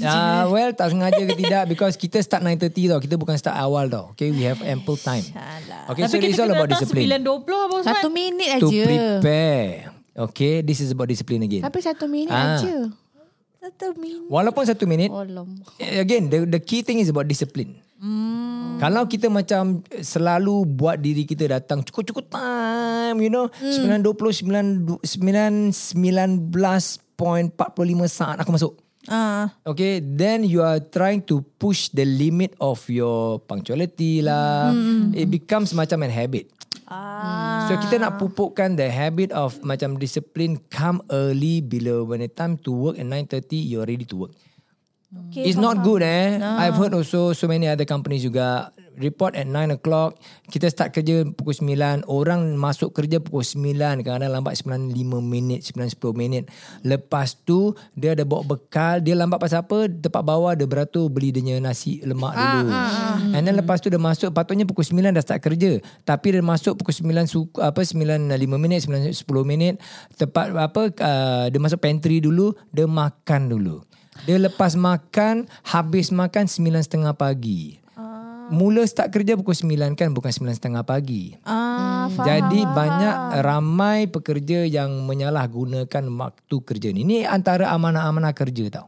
Uh, 0.00 0.44
well, 0.48 0.72
tak 0.72 0.88
sengaja 0.88 1.20
ke 1.22 1.36
tidak 1.36 1.68
because 1.68 1.92
kita 1.94 2.24
start 2.24 2.40
9.30 2.40 2.88
tau. 2.88 3.00
Kita 3.04 3.14
bukan 3.20 3.36
start 3.36 3.52
awal 3.52 3.84
tau. 3.84 4.16
Okay, 4.16 4.32
we 4.32 4.48
have 4.48 4.64
ample 4.64 4.96
time. 4.96 5.20
Okay, 5.92 6.08
so 6.08 6.16
Tapi 6.16 6.24
it's 6.24 6.40
kita 6.40 6.40
all 6.40 6.48
kena 6.48 6.56
about 6.56 6.68
datang 6.72 6.88
discipline. 6.88 7.20
9.20 7.20 7.28
Abang 7.44 7.68
Osman. 7.76 7.92
Satu 7.92 8.08
minit 8.08 8.48
To 8.56 8.68
aja. 8.72 8.82
prepare. 8.88 9.68
Okay, 10.24 10.54
this 10.64 10.80
is 10.80 10.88
about 10.88 11.12
discipline 11.12 11.44
again. 11.44 11.60
Tapi 11.60 11.78
satu 11.84 12.08
minit 12.08 12.32
Ah. 12.32 12.56
aja. 12.56 12.76
Satu 13.60 13.92
minit. 13.94 14.24
Walaupun 14.26 14.64
satu 14.64 14.84
minit, 14.88 15.12
Oh, 15.12 15.20
lama. 15.22 15.60
again, 15.76 16.32
the, 16.32 16.48
the 16.48 16.60
key 16.60 16.80
thing 16.80 16.96
is 16.96 17.12
about 17.12 17.28
discipline. 17.28 17.76
Hmm. 18.02 18.82
Kalau 18.82 19.06
kita 19.06 19.30
macam 19.30 19.78
selalu 20.02 20.66
buat 20.66 20.98
diri 20.98 21.22
kita 21.22 21.46
datang 21.46 21.86
cukup-cukup 21.86 22.34
time, 22.34 23.22
you 23.22 23.30
know, 23.30 23.46
hmm. 23.62 24.02
9.20, 24.02 24.50
9, 24.50 24.98
9, 25.06 25.70
19.45 25.94 26.98
saat 28.10 28.42
aku 28.42 28.50
masuk. 28.50 28.74
Ah. 29.06 29.54
Okay, 29.62 30.02
then 30.02 30.42
you 30.42 30.66
are 30.66 30.82
trying 30.82 31.22
to 31.26 31.46
push 31.62 31.90
the 31.94 32.02
limit 32.02 32.58
of 32.58 32.82
your 32.90 33.38
punctuality 33.46 34.22
lah. 34.22 34.74
It 35.14 35.30
becomes 35.30 35.70
macam 35.74 36.02
an 36.02 36.10
habit. 36.10 36.50
Ah. 36.90 37.70
So 37.70 37.78
kita 37.78 38.02
nak 38.02 38.18
pupukkan 38.18 38.74
the 38.74 38.90
habit 38.90 39.30
of 39.30 39.62
macam 39.62 39.98
discipline 39.98 40.58
come 40.70 41.02
early 41.10 41.62
bila 41.62 42.02
when 42.02 42.22
the 42.22 42.30
time 42.30 42.58
to 42.66 42.70
work 42.74 42.98
at 42.98 43.06
9.30 43.06 43.62
you're 43.62 43.86
ready 43.86 44.06
to 44.06 44.26
work. 44.26 44.34
Okay, 45.12 45.44
It's 45.44 45.60
not 45.60 45.84
good 45.84 46.00
eh. 46.00 46.40
I've 46.40 46.80
heard 46.80 46.96
also 46.96 47.36
so 47.36 47.44
many 47.44 47.68
other 47.68 47.84
companies 47.84 48.24
juga 48.24 48.72
report 48.96 49.36
at 49.36 49.44
9 49.44 49.76
o'clock. 49.76 50.16
Kita 50.48 50.72
start 50.72 50.96
kerja 50.96 51.28
pukul 51.28 51.52
9. 51.52 52.08
Orang 52.08 52.56
masuk 52.56 52.96
kerja 52.96 53.20
pukul 53.20 53.44
9. 53.44 54.00
Kadang-kadang 54.00 54.32
lambat 54.32 54.56
9.5 54.64 54.92
minit, 55.20 55.68
9.10 55.68 56.16
minit. 56.16 56.48
Lepas 56.80 57.36
tu 57.36 57.76
dia 57.92 58.16
ada 58.16 58.24
bawa 58.24 58.56
bekal. 58.56 59.04
Dia 59.04 59.12
lambat 59.12 59.36
pasal 59.36 59.68
apa? 59.68 59.84
Tempat 59.84 60.22
bawah 60.24 60.56
dia 60.56 60.64
beratur 60.64 61.12
beli 61.12 61.28
dia 61.28 61.60
nasi 61.60 62.00
lemak 62.00 62.32
dulu. 62.32 62.72
And 63.36 63.44
then 63.44 63.60
lepas 63.60 63.84
tu 63.84 63.92
dia 63.92 64.00
masuk 64.00 64.32
patutnya 64.32 64.64
pukul 64.64 64.88
9 64.88 65.12
dah 65.12 65.20
start 65.20 65.44
kerja. 65.44 65.76
Tapi 66.08 66.40
dia 66.40 66.44
masuk 66.44 66.80
pukul 66.80 66.96
9 66.96 67.28
su- 67.28 67.52
apa 67.60 67.84
9.5 67.84 68.32
minit, 68.56 68.88
9.10 68.88 69.28
minit. 69.44 69.76
Tempat 70.16 70.56
apa 70.56 70.88
uh, 70.88 71.44
dia 71.52 71.60
masuk 71.60 71.84
pantry 71.84 72.24
dulu, 72.24 72.56
dia 72.72 72.88
makan 72.88 73.52
dulu. 73.52 73.91
Dia 74.22 74.38
lepas 74.38 74.78
makan, 74.78 75.50
habis 75.66 76.14
makan 76.14 76.46
9.30 76.46 77.10
pagi. 77.14 77.82
Mula 78.52 78.84
start 78.84 79.08
kerja 79.08 79.32
pukul 79.32 79.56
9 79.56 79.96
kan 79.96 80.12
bukan 80.12 80.28
9.30 80.28 80.84
pagi. 80.84 81.32
Ah, 81.42 82.06
Jadi 82.12 82.60
banyak 82.68 83.40
ramai 83.40 84.04
pekerja 84.12 84.68
yang 84.68 85.08
menyalahgunakan 85.08 86.04
waktu 86.12 86.56
kerja 86.60 86.92
ni. 86.92 87.00
Ini 87.02 87.18
antara 87.24 87.72
amanah-amanah 87.72 88.36
kerja 88.36 88.68
tau. 88.68 88.86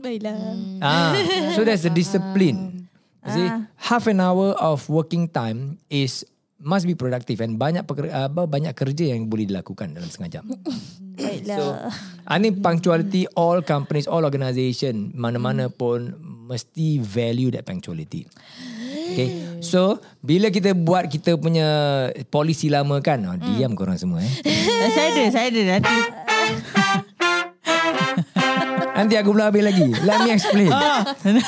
baiklah. 0.00 0.32
Ah, 0.80 1.12
so 1.52 1.66
there's 1.66 1.84
a 1.84 1.92
discipline. 1.92 2.88
You 3.26 3.32
see, 3.34 3.48
half 3.90 4.06
an 4.06 4.22
hour 4.22 4.54
of 4.54 4.86
working 4.86 5.26
time 5.26 5.82
is 5.90 6.22
must 6.60 6.88
be 6.88 6.96
productive 6.96 7.40
and 7.44 7.60
banyak 7.60 7.84
pekerja, 7.84 8.32
apa, 8.32 8.48
banyak 8.48 8.72
kerja 8.72 9.12
yang 9.12 9.28
boleh 9.28 9.44
dilakukan 9.44 9.92
dalam 9.92 10.08
setengah 10.08 10.40
jam. 10.40 10.44
Baiklah. 11.16 11.92
I 12.28 12.36
think 12.40 12.60
punctuality 12.60 13.28
all 13.36 13.60
companies, 13.64 14.08
all 14.08 14.24
organisation, 14.24 15.12
mana-mana 15.16 15.68
pun 15.68 16.16
mesti 16.48 17.00
value 17.00 17.52
that 17.52 17.64
punctuality. 17.64 18.28
Okay. 19.16 19.62
So, 19.64 20.02
bila 20.20 20.50
kita 20.52 20.76
buat 20.76 21.08
kita 21.08 21.38
punya 21.40 21.68
polisi 22.28 22.68
lama 22.68 23.00
kan, 23.00 23.24
oh, 23.24 23.38
diam 23.38 23.72
korang 23.72 23.96
semua. 23.96 24.20
Eh, 24.20 24.90
saya 24.96 25.08
ada, 25.14 25.22
saya 25.32 25.46
ada 25.48 25.62
nanti. 25.78 25.96
Nanti 28.96 29.14
aku 29.20 29.36
belum 29.36 29.46
habis 29.52 29.62
lagi. 29.64 29.86
Let 30.02 30.24
me 30.24 30.30
explain. 30.32 30.72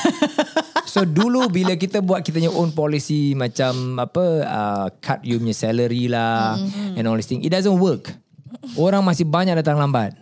so 0.93 1.05
dulu 1.09 1.49
bila 1.49 1.75
kita 1.75 2.05
buat 2.05 2.21
kita 2.21 2.41
punya 2.41 2.53
own 2.53 2.73
policy 2.77 3.33
macam 3.33 3.97
apa 3.97 4.25
uh, 4.45 4.87
cut 5.01 5.25
you 5.25 5.41
punya 5.41 5.57
salary 5.57 6.09
lah 6.09 6.61
and 6.97 7.09
all 7.09 7.17
this 7.17 7.29
thing, 7.29 7.41
it 7.41 7.53
doesn't 7.53 7.81
work. 7.81 8.13
Orang 8.77 9.05
masih 9.09 9.25
banyak 9.25 9.57
datang 9.57 9.81
lambat. 9.81 10.13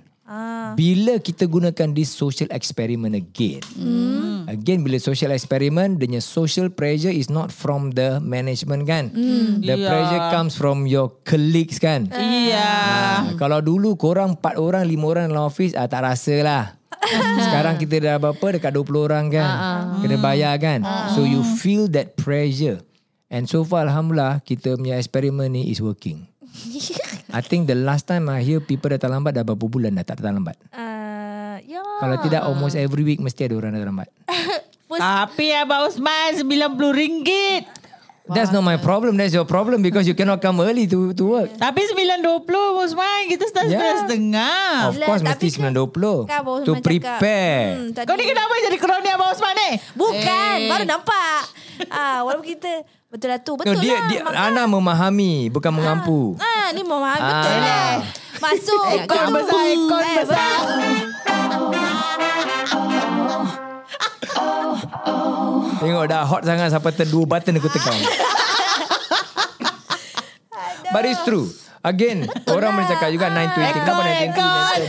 Bila 0.77 1.23
kita 1.23 1.47
gunakan 1.47 1.89
this 1.95 2.11
social 2.11 2.51
experiment 2.51 3.15
again. 3.15 3.63
Again 4.47 4.87
bila 4.87 4.95
social 4.97 5.35
experiment, 5.35 5.99
the 5.99 6.07
social 6.23 6.71
pressure 6.71 7.11
is 7.11 7.27
not 7.27 7.51
from 7.51 7.91
the 7.93 8.23
management 8.23 8.87
kan. 8.87 9.11
The 9.59 9.75
Yeah. 9.75 9.91
pressure 9.91 10.23
comes 10.31 10.55
from 10.55 10.87
your 10.87 11.11
colleagues 11.27 11.83
kan. 11.83 12.07
Iya. 12.15 12.63
Ah, 12.63 13.21
kalau 13.35 13.59
dulu 13.59 13.99
korang 13.99 14.39
4 14.39 14.55
orang, 14.57 14.87
5 14.87 15.03
orang 15.03 15.27
dalam 15.27 15.51
office 15.51 15.75
ah, 15.75 15.91
tak 15.91 16.07
rasa 16.07 16.35
lah. 16.47 16.65
Sekarang 17.45 17.75
kita 17.77 17.99
dah 17.99 18.17
berapa 18.23 18.47
dekat 18.55 18.71
20 18.71 19.03
orang 19.03 19.25
kan. 19.29 19.51
Kena 19.99 20.17
bayar 20.17 20.55
kan. 20.63 20.87
So 21.13 21.27
you 21.27 21.43
feel 21.43 21.91
that 21.93 22.15
pressure. 22.15 22.87
And 23.27 23.51
so 23.51 23.67
far 23.67 23.91
Alhamdulillah 23.91 24.47
kita 24.47 24.79
punya 24.79 24.95
eksperimen 24.95 25.51
ni 25.51 25.75
is 25.75 25.83
working. 25.83 26.31
I 27.37 27.43
think 27.43 27.67
the 27.67 27.75
last 27.75 28.07
time 28.07 28.31
I 28.31 28.41
hear 28.41 28.63
people 28.63 28.87
datang 28.87 29.11
lambat 29.11 29.35
dah 29.35 29.43
berapa 29.43 29.67
bulan 29.67 29.99
dah 29.99 30.07
tak 30.07 30.23
datang 30.23 30.39
lambat. 30.39 30.55
Ah, 30.71 30.86
ya. 31.69 31.83
Kalau 31.99 32.17
tidak 32.19 32.43
almost 32.43 32.75
every 32.75 33.03
week 33.03 33.19
mesti 33.19 33.45
ada 33.45 33.55
orang 33.55 33.71
datang 33.73 33.91
lambat. 33.93 34.09
Tapi 34.87 35.47
Abang 35.53 35.85
Osman 35.85 36.39
RM90. 36.39 37.31
That's 38.27 38.51
not 38.51 38.61
my 38.61 38.75
problem. 38.77 39.15
That's 39.15 39.31
your 39.31 39.45
problem 39.45 39.81
because 39.81 40.03
you 40.03 40.15
cannot 40.15 40.39
come 40.41 40.59
early 40.59 40.87
to 40.87 41.11
to 41.13 41.25
work. 41.29 41.51
Tapi 41.55 41.79
RM9.20 41.85 42.27
Abang 42.43 42.79
Osman. 42.81 43.21
Kita 43.29 43.45
start 43.45 43.67
Yeah. 43.67 44.03
RM9.30. 44.03 44.35
Of 44.83 44.95
Lah, 44.97 45.07
course 45.07 45.23
tapi 45.23 45.47
mesti 45.47 45.49
kan- 45.53 45.75
9.20 45.75 46.19
Kan 46.25 46.37
Abang 46.37 46.59
to 46.61 46.73
prepare. 46.77 47.23
Cakap, 47.23 47.77
hmm, 47.77 47.91
tadi, 47.93 48.07
Kau 48.07 48.15
ni 48.15 48.25
kenapa 48.25 48.53
jadi 48.61 48.77
kroni 48.77 49.09
Abang 49.11 49.31
Osman 49.31 49.55
ni? 49.57 49.71
Bukan, 49.93 50.55
Eh. 50.57 50.67
baru 50.67 50.85
nampak. 50.85 51.43
Ah, 51.87 52.19
walaupun 52.23 52.47
kita 52.49 52.73
betul 53.07 53.29
lah 53.29 53.39
tu, 53.39 53.53
betul 53.55 53.75
No, 53.75 53.81
dia, 53.81 53.95
lah. 53.95 54.09
dia, 54.09 54.21
Ana 54.29 54.65
memahami 54.65 55.47
bukan 55.47 55.71
mengampu. 55.71 56.35
Ah, 56.37 56.71
ni 56.71 56.83
memahami 56.83 57.23
Ah. 57.23 57.31
betul 57.37 57.57
lah. 57.57 57.91
Masuk 58.37 58.83
Ekor 58.93 59.17
tu. 59.19 59.33
besar, 59.33 59.63
ekor 59.67 60.03
Eh, 60.03 60.15
besar. 60.19 60.57
Tengok 65.77 66.05
dah 66.09 66.23
hot 66.25 66.43
sangat 66.43 66.73
sampai 66.73 66.91
ter 66.97 67.07
dua 67.07 67.25
button 67.29 67.57
aku 67.61 67.69
tekan. 67.71 67.97
But 70.97 71.05
it's 71.05 71.21
true. 71.29 71.53
Again, 71.87 72.27
orang 72.51 72.75
boleh 72.75 72.89
cakap 72.91 73.15
juga 73.15 73.31
920. 73.31 73.79
Kenapa 73.79 74.01
920? 74.03 74.27
ekor. 74.27 74.81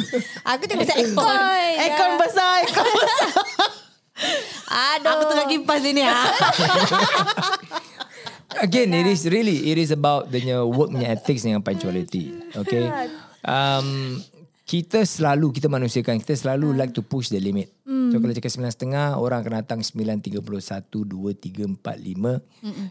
Aku 0.54 0.62
tengok 0.70 0.86
pasal 0.86 0.98
ekor. 1.02 1.38
Ekor 1.82 2.10
besar, 2.20 2.56
ekor 2.62 2.86
besar. 2.94 3.28
Aduh. 4.70 5.10
Aku 5.18 5.22
tengah 5.26 5.46
kipas 5.50 5.82
ini 5.82 6.02
ah. 6.06 6.30
Again, 8.64 8.94
it 8.94 9.10
is 9.10 9.26
really, 9.26 9.66
it 9.74 9.82
is 9.82 9.90
about 9.90 10.30
the 10.30 10.38
work 10.62 10.94
punya 10.94 11.18
ethics 11.18 11.42
dengan 11.42 11.58
punctuality. 11.58 12.54
Okay. 12.54 12.86
Um, 13.42 14.22
kita 14.74 15.06
selalu, 15.06 15.54
kita 15.54 15.70
manusia 15.70 16.02
kan, 16.02 16.18
kita 16.18 16.34
selalu 16.34 16.74
like 16.74 16.90
to 16.90 16.98
push 16.98 17.30
the 17.30 17.38
limit. 17.38 17.70
So 18.10 18.18
kalau 18.18 18.34
cakap 18.34 18.50
9.30, 18.58 19.22
orang 19.22 19.38
akan 19.46 19.52
datang 19.62 19.78
9.31, 19.86 20.42
2, 20.42 20.42
3, 20.42 21.78
4, 21.78 21.78
5, 21.78 22.42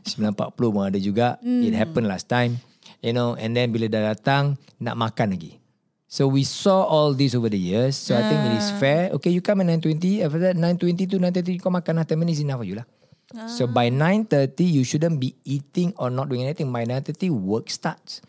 9.40 0.08 0.72
pun 0.72 0.84
ada 0.88 0.96
juga. 0.96 1.36
It 1.44 1.76
happened 1.76 2.08
last 2.08 2.32
time. 2.32 2.64
You 3.04 3.12
know, 3.12 3.36
and 3.36 3.52
then 3.52 3.76
bila 3.76 3.92
dah 3.92 4.16
datang, 4.16 4.56
nak 4.80 4.96
makan 4.96 5.36
lagi. 5.36 5.60
So 6.08 6.32
we 6.32 6.48
saw 6.48 6.88
all 6.88 7.12
this 7.12 7.36
over 7.36 7.52
the 7.52 7.60
years. 7.60 8.00
So 8.00 8.16
I 8.16 8.24
think 8.32 8.40
it 8.48 8.64
is 8.64 8.72
fair. 8.80 9.12
Okay, 9.20 9.36
you 9.36 9.44
come 9.44 9.60
at 9.60 9.68
9.20. 9.68 10.24
After 10.24 10.40
that, 10.40 10.56
9.20 10.56 11.12
to 11.12 11.20
9.30, 11.20 11.60
kau 11.60 11.68
makan 11.68 12.00
lah. 12.00 12.08
10 12.08 12.16
minutes 12.16 12.40
enough 12.40 12.64
for 12.64 12.68
you 12.68 12.80
lah. 12.80 12.88
So 13.52 13.68
by 13.68 13.92
9.30, 13.92 14.56
you 14.64 14.88
shouldn't 14.88 15.20
be 15.20 15.36
eating 15.44 15.92
or 16.00 16.08
not 16.08 16.32
doing 16.32 16.48
anything. 16.48 16.72
By 16.72 16.88
9.30, 16.88 17.28
work 17.28 17.68
starts. 17.68 18.24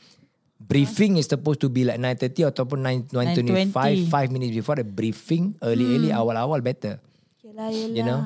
Briefing 0.64 1.21
is 1.21 1.28
supposed 1.28 1.61
to 1.61 1.68
be 1.68 1.85
like 1.85 2.00
9.30 2.00 2.49
ataupun 2.49 2.78
9, 3.12 3.12
9.25, 3.12 4.09
5 4.09 4.35
minutes 4.35 4.56
before 4.56 4.80
the 4.80 4.87
briefing. 4.87 5.52
Early-early, 5.61 6.09
awal-awal 6.09 6.64
better. 6.64 6.97
Yelah, 7.44 7.68
yelah. 7.68 7.92
You 7.92 8.02
know? 8.02 8.21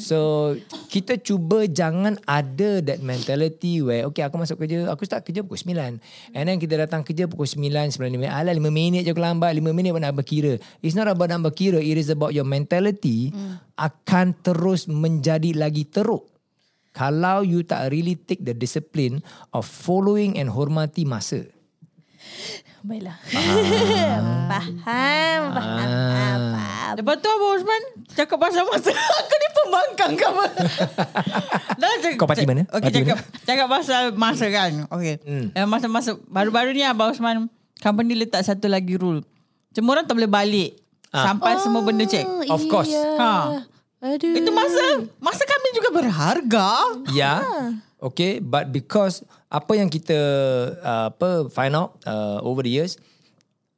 So, 0.00 0.56
kita 0.88 1.20
cuba 1.20 1.68
jangan 1.68 2.16
ada 2.24 2.80
that 2.80 3.04
mentality 3.04 3.84
where, 3.84 4.08
okay, 4.08 4.24
aku 4.24 4.40
masuk 4.40 4.64
kerja, 4.64 4.88
aku 4.88 5.04
start 5.04 5.20
kerja 5.20 5.44
pukul 5.44 5.60
9. 5.60 6.00
And 6.32 6.44
then 6.48 6.56
kita 6.56 6.80
datang 6.80 7.04
kerja 7.04 7.28
pukul 7.28 7.44
9, 7.44 7.68
9 7.68 8.00
minit. 8.16 8.32
Alah, 8.32 8.56
5 8.56 8.72
minit 8.72 9.04
je 9.04 9.12
aku 9.12 9.20
lambat, 9.20 9.52
5 9.52 9.60
minit 9.76 9.92
pun 9.92 10.00
nak 10.00 10.16
berkira. 10.16 10.56
It's 10.80 10.96
not 10.96 11.12
about 11.12 11.28
nak 11.28 11.44
berkira, 11.44 11.76
it 11.76 12.00
is 12.00 12.08
about 12.08 12.32
your 12.32 12.48
mentality 12.48 13.36
akan 13.76 14.32
terus 14.40 14.88
menjadi 14.88 15.52
lagi 15.52 15.84
teruk. 15.84 16.24
Kalau 16.92 17.40
you 17.44 17.64
tak 17.64 17.88
really 17.92 18.16
take 18.16 18.44
the 18.44 18.56
discipline 18.56 19.24
of 19.52 19.64
following 19.64 20.40
and 20.40 20.52
hormati 20.52 21.04
masa. 21.04 21.48
Baiklah. 22.88 23.16
Faham. 23.30 24.22
Faham. 24.50 25.42
Faham. 25.54 26.40
Faham. 26.50 26.92
Lepas 26.98 27.14
tu 27.22 27.28
Abang 27.30 27.52
Osman 27.56 27.82
cakap 28.12 28.38
pasal 28.42 28.66
masa. 28.68 28.90
Aku 29.22 29.34
ni 29.38 29.48
pembangkang 29.54 30.12
ke 30.18 30.24
apa? 30.26 30.44
Dah 31.80 31.88
cakap, 32.02 32.18
Kau 32.18 32.28
parti 32.28 32.44
mana? 32.44 32.66
Okay, 32.68 32.90
Parti 32.90 32.98
cakap, 33.00 33.18
cakap 33.46 33.66
pasal 33.70 34.02
masa 34.18 34.46
kan. 34.50 34.72
Okay. 34.90 35.22
Hmm. 35.24 35.54
Hmm. 35.54 35.66
Masa-masa 35.70 36.18
baru-baru 36.26 36.74
ni 36.74 36.82
Abang 36.84 37.14
Osman, 37.14 37.46
company 37.80 38.18
letak 38.18 38.42
satu 38.44 38.66
lagi 38.66 38.98
rule. 38.98 39.22
Semua 39.72 39.96
orang 39.98 40.06
tak 40.10 40.18
boleh 40.18 40.28
balik. 40.28 40.70
Ah. 41.12 41.32
Sampai 41.32 41.60
semua 41.60 41.80
benda 41.84 42.04
check. 42.04 42.24
Of 42.48 42.66
course. 42.68 42.92
Ha. 42.92 43.62
Aduh. 44.02 44.34
Itu 44.34 44.50
masa 44.50 45.06
masa 45.22 45.42
kami 45.46 45.68
juga 45.78 45.88
berharga. 45.94 46.68
Ya. 47.14 47.34
Okay, 48.02 48.42
but 48.42 48.74
because 48.74 49.22
apa 49.52 49.72
yang 49.76 49.92
kita 49.92 50.16
uh, 50.80 51.12
apa 51.12 51.52
find 51.52 51.76
out 51.76 52.00
uh, 52.08 52.40
over 52.40 52.64
the 52.64 52.72
years, 52.72 52.96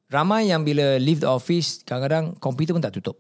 ramai 0.06 0.46
yang 0.46 0.62
bila 0.62 1.02
leave 1.02 1.18
the 1.18 1.26
office 1.26 1.82
kadang-kadang 1.82 2.38
komputer 2.38 2.70
pun 2.70 2.78
tak 2.78 2.94
tutup. 2.94 3.18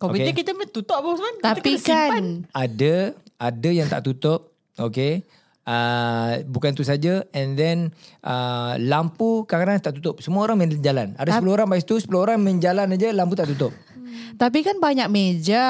Komputer 0.00 0.32
Okay. 0.32 0.40
kita 0.40 0.56
boleh 0.56 0.70
tutup 0.72 0.96
Osman. 1.04 1.36
Kita 1.38 1.46
Tapi 1.52 1.70
kena 1.76 1.84
simpan. 1.84 2.08
kan 2.08 2.26
Ada 2.56 2.94
ada 3.36 3.70
yang 3.70 3.88
tak 3.92 4.08
tutup, 4.08 4.56
okay. 4.80 5.20
Uh, 5.64 6.44
bukan 6.44 6.76
tu 6.76 6.84
saja 6.84 7.24
and 7.32 7.56
then 7.56 7.88
uh, 8.20 8.76
lampu 8.76 9.48
kadang-kadang 9.48 9.80
tak 9.80 9.96
tutup. 9.96 10.20
Semua 10.20 10.44
orang 10.44 10.60
main 10.60 10.72
jalan. 10.76 11.16
Ada 11.16 11.40
10 11.40 11.48
orang 11.48 11.68
lepas 11.68 11.88
tu 11.88 11.96
10 11.96 12.08
orang 12.12 12.36
main 12.36 12.60
jalan 12.60 12.92
aja 12.92 13.08
lampu 13.16 13.32
tak 13.32 13.48
tutup. 13.48 13.72
Tapi 14.36 14.60
kan 14.60 14.76
banyak 14.76 15.08
meja. 15.08 15.64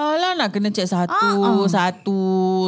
Alah 0.00 0.32
nak 0.32 0.48
kena 0.48 0.72
cek 0.72 0.88
satu, 0.88 1.12
Ah, 1.12 1.68
satu, 1.68 2.20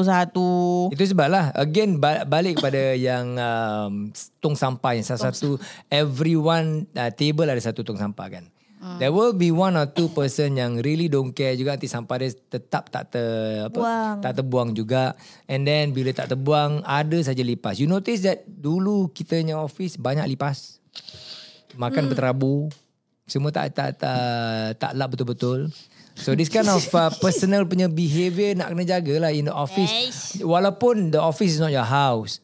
satu. 0.05 0.51
Itu 0.93 1.01
sebab 1.09 1.33
lah 1.33 1.49
Again 1.57 1.97
ba- 1.97 2.29
balik 2.29 2.61
kepada 2.61 2.93
yang 3.09 3.33
um, 3.35 4.13
Tong 4.37 4.53
sampah 4.53 4.93
yang 4.93 5.01
salah 5.03 5.33
satu 5.33 5.57
Everyone 5.89 6.85
uh, 6.93 7.09
Table 7.09 7.49
ada 7.49 7.57
satu 7.59 7.81
tong 7.81 7.97
sampah 7.97 8.29
kan 8.29 8.45
There 8.99 9.15
will 9.15 9.31
be 9.31 9.55
one 9.55 9.79
or 9.79 9.87
two 9.87 10.11
person 10.11 10.59
yang 10.59 10.83
really 10.83 11.07
don't 11.07 11.31
care 11.31 11.55
juga 11.55 11.79
nanti 11.79 11.87
sampah 11.87 12.19
dia 12.19 12.35
tetap 12.35 12.91
tak 12.91 13.15
ter 13.15 13.23
apa 13.63 13.79
Buang. 13.79 14.17
tak 14.19 14.33
terbuang 14.35 14.75
juga 14.75 15.15
and 15.47 15.63
then 15.63 15.95
bila 15.95 16.11
tak 16.11 16.35
terbuang 16.35 16.83
ada 16.83 17.15
saja 17.23 17.47
lipas. 17.47 17.79
You 17.79 17.87
notice 17.87 18.27
that 18.27 18.43
dulu 18.43 19.07
kita 19.15 19.39
punya 19.39 19.55
office 19.55 19.95
banyak 19.95 20.27
lipas. 20.27 20.83
Makan 21.79 22.11
berterabur. 22.11 22.75
Semua 23.23 23.55
tak 23.55 23.71
tak 23.71 24.03
tak 24.03 24.19
tak 24.75 24.93
lap 24.99 25.15
betul-betul. 25.15 25.71
So 26.15 26.37
this 26.37 26.53
kind 26.53 26.69
of 26.69 26.85
uh, 26.93 27.11
personal 27.19 27.65
punya 27.65 27.89
behaviour 27.89 28.53
nak 28.53 28.73
kena 28.73 28.85
jagalah 28.85 29.33
in 29.33 29.49
the 29.49 29.55
office. 29.55 30.37
Walaupun 30.39 31.11
the 31.11 31.21
office 31.21 31.57
is 31.57 31.61
not 31.61 31.73
your 31.73 31.87
house. 31.87 32.41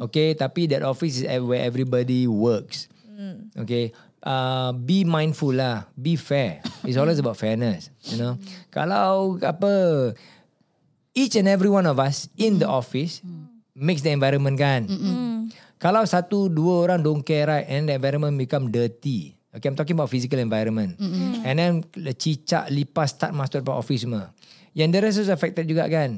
Okay, 0.00 0.32
tapi 0.32 0.64
that 0.72 0.80
office 0.80 1.20
is 1.20 1.28
where 1.44 1.60
everybody 1.60 2.24
works. 2.24 2.88
Okay. 3.52 3.92
Uh, 4.20 4.72
be 4.76 5.04
mindful 5.04 5.52
lah. 5.56 5.88
Be 5.96 6.16
fair. 6.16 6.60
It's 6.84 6.96
always 6.96 7.20
about 7.20 7.36
fairness. 7.36 7.88
You 8.08 8.16
know. 8.20 8.32
Kalau 8.72 9.36
apa 9.40 10.12
each 11.16 11.36
and 11.36 11.48
every 11.48 11.68
one 11.68 11.84
of 11.84 12.00
us 12.00 12.32
in 12.36 12.60
the 12.60 12.68
office 12.68 13.20
makes 13.76 14.00
the 14.00 14.12
environment 14.12 14.56
kan. 14.56 14.88
Kalau 15.80 16.04
satu 16.04 16.52
dua 16.52 16.88
orang 16.88 17.00
don't 17.00 17.24
care 17.24 17.48
right 17.48 17.68
and 17.68 17.88
the 17.88 17.96
environment 17.96 18.36
become 18.36 18.68
dirty. 18.68 19.39
Okay, 19.50 19.66
I'm 19.66 19.74
talking 19.74 19.98
about 19.98 20.06
physical 20.06 20.38
environment. 20.38 20.94
And 21.42 21.58
then 21.58 21.72
cicak 22.14 22.70
lipas 22.70 23.18
start 23.18 23.34
masuk 23.34 23.66
dalam 23.66 23.82
office 23.82 24.06
semua. 24.06 24.30
Yang 24.70 24.88
the 24.94 25.00
rest 25.02 25.18
is 25.26 25.30
affected 25.30 25.66
juga 25.66 25.90
kan. 25.90 26.14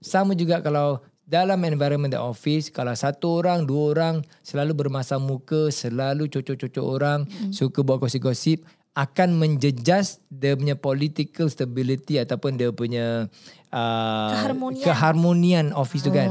Sama 0.00 0.32
juga 0.32 0.64
kalau 0.64 1.04
dalam 1.26 1.58
environment 1.66 2.14
the 2.14 2.22
office 2.22 2.70
kalau 2.70 2.94
satu 2.94 3.42
orang 3.42 3.66
dua 3.66 3.82
orang 3.92 4.14
selalu 4.46 4.86
bermasam 4.86 5.26
muka 5.26 5.74
selalu 5.74 6.30
cocok-cocok 6.30 6.86
orang 6.86 7.26
suka 7.50 7.82
buat 7.82 7.98
gosip-gosip 7.98 8.62
akan 8.94 9.36
menjejas 9.36 10.22
dia 10.32 10.56
punya 10.56 10.78
political 10.78 11.50
stability 11.52 12.16
ataupun 12.16 12.56
dia 12.56 12.72
punya 12.72 13.28
uh, 13.68 14.30
Keharmonian. 14.32 14.84
keharmonian 14.86 15.66
office 15.76 16.06
tu 16.06 16.14
kan. 16.14 16.30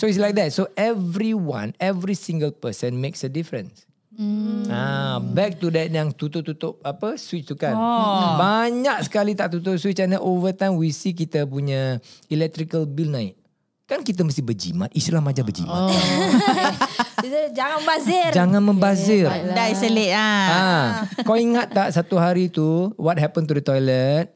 So 0.00 0.08
it's 0.08 0.16
like 0.16 0.32
that. 0.40 0.56
So 0.56 0.72
everyone, 0.72 1.76
every 1.76 2.16
single 2.16 2.54
person 2.54 2.96
makes 3.04 3.20
a 3.26 3.28
difference. 3.28 3.84
Ah, 4.68 5.16
back 5.20 5.56
to 5.56 5.72
that 5.72 5.88
yang 5.88 6.12
tutup-tutup 6.12 6.80
apa 6.84 7.16
switch 7.16 7.48
tu 7.48 7.56
kan. 7.56 7.72
Oh. 7.72 8.36
Banyak 8.36 9.08
sekali 9.08 9.32
tak 9.32 9.56
tutup 9.56 9.76
switch 9.80 10.00
and 10.00 10.16
then 10.16 10.22
over 10.22 10.52
time 10.52 10.76
we 10.76 10.92
see 10.92 11.16
kita 11.16 11.48
punya 11.48 12.00
electrical 12.28 12.84
bill 12.84 13.12
naik. 13.12 13.36
Kan 13.88 14.00
kita 14.00 14.24
mesti 14.24 14.40
berjimat, 14.40 14.88
Islam 14.96 15.28
aja 15.28 15.44
berjimat. 15.44 15.68
Oh. 15.68 15.92
Jangan 17.58 17.80
bazir. 17.84 18.30
Jangan 18.32 18.62
membazir. 18.64 19.26
Pandai 19.28 19.76
selit 19.76 20.12
ah. 20.16 20.46
Ah, 20.48 20.88
kau 21.22 21.36
ingat 21.36 21.70
tak 21.72 21.92
satu 21.92 22.16
hari 22.16 22.48
tu 22.48 22.92
what 22.96 23.20
happened 23.20 23.48
to 23.48 23.54
the 23.56 23.64
toilet? 23.64 24.32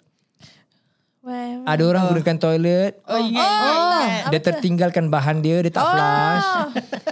Wah, 1.26 1.66
Ada 1.66 1.83
orang 1.83 2.02
gunakan 2.09 2.37
toilet, 2.38 3.02
Oh, 3.02 3.18
ingat, 3.18 3.35
ingat, 3.35 3.75
ingat. 3.75 4.30
dia 4.30 4.40
tertinggalkan 4.40 5.11
bahan 5.11 5.42
dia, 5.42 5.59
dia 5.59 5.75
tak 5.75 5.83
flush. 5.85 6.49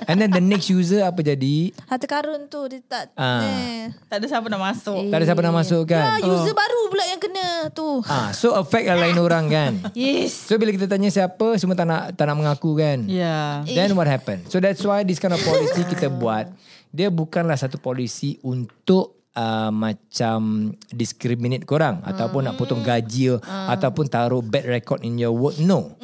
And 0.06 0.16
then 0.16 0.30
the 0.30 0.38
next 0.38 0.70
user 0.70 1.02
apa 1.02 1.18
jadi? 1.18 1.74
Harta 1.84 2.06
karun 2.06 2.46
tu 2.46 2.62
dia 2.64 2.78
tak 2.80 3.10
Ah. 3.14 3.42
eh. 3.42 3.90
Tak 4.06 4.22
ada 4.22 4.26
siapa 4.28 4.46
nak 4.46 4.62
masuk. 4.62 5.10
Tak 5.10 5.16
ada 5.18 5.24
siapa 5.24 5.42
nak 5.42 5.54
masuk 5.56 5.82
Ah, 5.88 6.14
kan? 6.14 6.22
user 6.22 6.54
baru 6.54 6.80
pula 6.86 7.04
yang 7.04 7.18
kena 7.18 7.46
tu. 7.68 7.88
Ah, 8.06 8.30
so 8.30 8.54
affect 8.54 8.86
yang 8.86 9.02
lain 9.02 9.18
orang 9.18 9.44
kan? 9.46 9.72
Yes. 9.98 10.46
So 10.46 10.54
bila 10.54 10.70
kita 10.70 10.86
tanya 10.86 11.10
siapa 11.10 11.58
semua 11.58 11.74
tak 11.74 11.84
nak 11.84 12.14
tak 12.14 12.24
nak 12.24 12.36
mengaku 12.36 12.78
kan. 12.78 13.10
Ya. 13.10 13.66
Then 13.66 13.92
what 13.92 14.06
happen? 14.06 14.46
So 14.46 14.58
that's 14.58 14.78
why 14.80 15.02
this 15.02 15.18
kind 15.18 15.32
of 15.32 15.42
policy 15.42 15.82
kita 15.84 16.06
buat 16.08 16.54
dia 16.88 17.10
bukanlah 17.10 17.58
satu 17.58 17.76
polisi 17.76 18.38
untuk 18.40 19.23
uh, 19.34 19.70
macam 19.70 20.72
discriminate 20.90 21.66
korang 21.66 22.00
ataupun 22.06 22.48
nak 22.48 22.56
potong 22.56 22.80
gaji 22.80 23.38
ataupun 23.44 24.08
taruh 24.08 24.42
bad 24.42 24.64
record 24.66 25.02
in 25.02 25.18
your 25.20 25.34
work. 25.34 25.58
No. 25.60 25.94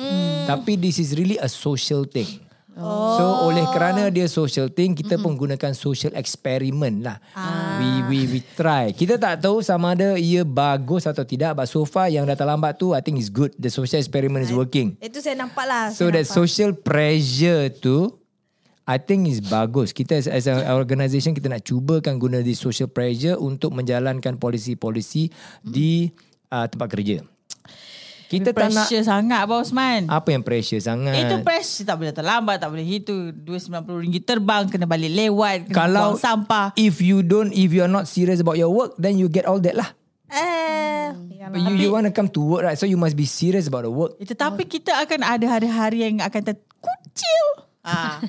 Tapi 0.50 0.74
this 0.74 0.98
is 0.98 1.14
really 1.14 1.38
a 1.38 1.46
social 1.46 2.04
thing. 2.04 2.50
So 2.80 3.44
oleh 3.44 3.66
kerana 3.76 4.08
dia 4.08 4.24
social 4.24 4.72
thing 4.72 4.96
kita 4.96 5.20
pun 5.20 5.36
gunakan 5.36 5.76
social 5.76 6.16
experiment 6.16 7.04
lah. 7.04 7.20
We 7.76 7.90
we 8.08 8.18
we 8.30 8.40
try. 8.56 8.96
Kita 8.96 9.20
tak 9.20 9.44
tahu 9.44 9.60
sama 9.60 9.92
ada 9.92 10.16
ia 10.16 10.48
bagus 10.48 11.04
atau 11.04 11.20
tidak 11.20 11.60
but 11.60 11.68
so 11.68 11.84
far 11.84 12.08
yang 12.08 12.24
datang 12.24 12.48
lambat 12.48 12.80
tu 12.80 12.96
I 12.96 13.04
think 13.04 13.20
is 13.20 13.28
good. 13.28 13.52
The 13.60 13.68
social 13.68 14.00
experiment 14.00 14.48
is 14.48 14.54
working. 14.54 14.96
Itu 14.96 15.20
saya 15.20 15.36
nampak 15.36 15.66
lah. 15.68 15.92
So 15.92 16.08
saya 16.08 16.22
that 16.22 16.24
nampak. 16.24 16.38
social 16.40 16.70
pressure 16.72 17.68
tu 17.68 18.19
I 18.90 18.98
think 18.98 19.30
is 19.30 19.38
bagus. 19.38 19.94
Kita 19.94 20.18
as, 20.18 20.26
as 20.26 20.50
an 20.50 20.66
organisation 20.74 21.30
kita 21.30 21.46
nak 21.46 21.62
cubakan 21.62 22.18
guna 22.18 22.42
this 22.42 22.58
social 22.58 22.90
pressure 22.90 23.38
untuk 23.38 23.70
menjalankan 23.70 24.34
polisi-polisi 24.34 25.30
di 25.62 26.10
uh, 26.50 26.66
tempat 26.66 26.90
kerja. 26.90 27.22
Kita 28.30 28.50
tak 28.50 28.70
nak 28.70 28.86
pressure 28.86 29.02
sangat 29.02 29.42
Abang 29.42 29.62
Osman. 29.62 30.06
apa 30.10 30.34
yang 30.34 30.42
pressure 30.42 30.82
sangat. 30.82 31.18
Itu 31.18 31.42
pressure 31.46 31.86
tak 31.86 32.02
boleh 32.02 32.14
terlambat, 32.14 32.62
tak 32.62 32.70
boleh 32.70 32.86
itu. 32.86 33.30
RM290 33.46 34.22
terbang, 34.22 34.66
kena 34.70 34.86
balik 34.86 35.10
lewat, 35.10 35.70
kena 35.70 35.74
kalau 35.74 36.14
buang 36.14 36.18
sampah. 36.18 36.66
if 36.74 36.98
you 36.98 37.22
don't 37.22 37.50
if 37.54 37.70
you 37.70 37.82
are 37.82 37.90
not 37.90 38.10
serious 38.10 38.42
about 38.42 38.58
your 38.58 38.70
work 38.70 38.94
then 38.98 39.18
you 39.18 39.30
get 39.30 39.46
all 39.46 39.58
that 39.62 39.74
lah. 39.78 39.94
Eh, 40.30 41.14
But 41.50 41.66
you, 41.66 41.74
you 41.74 41.90
want 41.90 42.06
to 42.06 42.14
come 42.14 42.30
to 42.30 42.38
work 42.38 42.62
right 42.62 42.78
so 42.78 42.86
you 42.86 42.94
must 42.94 43.18
be 43.18 43.26
serious 43.26 43.66
about 43.66 43.82
the 43.82 43.90
work. 43.90 44.14
Eh, 44.22 44.26
Tetapi 44.30 44.62
kita 44.70 44.94
akan 45.02 45.26
ada 45.26 45.46
hari-hari 45.50 46.06
yang 46.06 46.22
akan 46.22 46.54
terkucil. 46.54 47.69
Ah. 47.80 48.20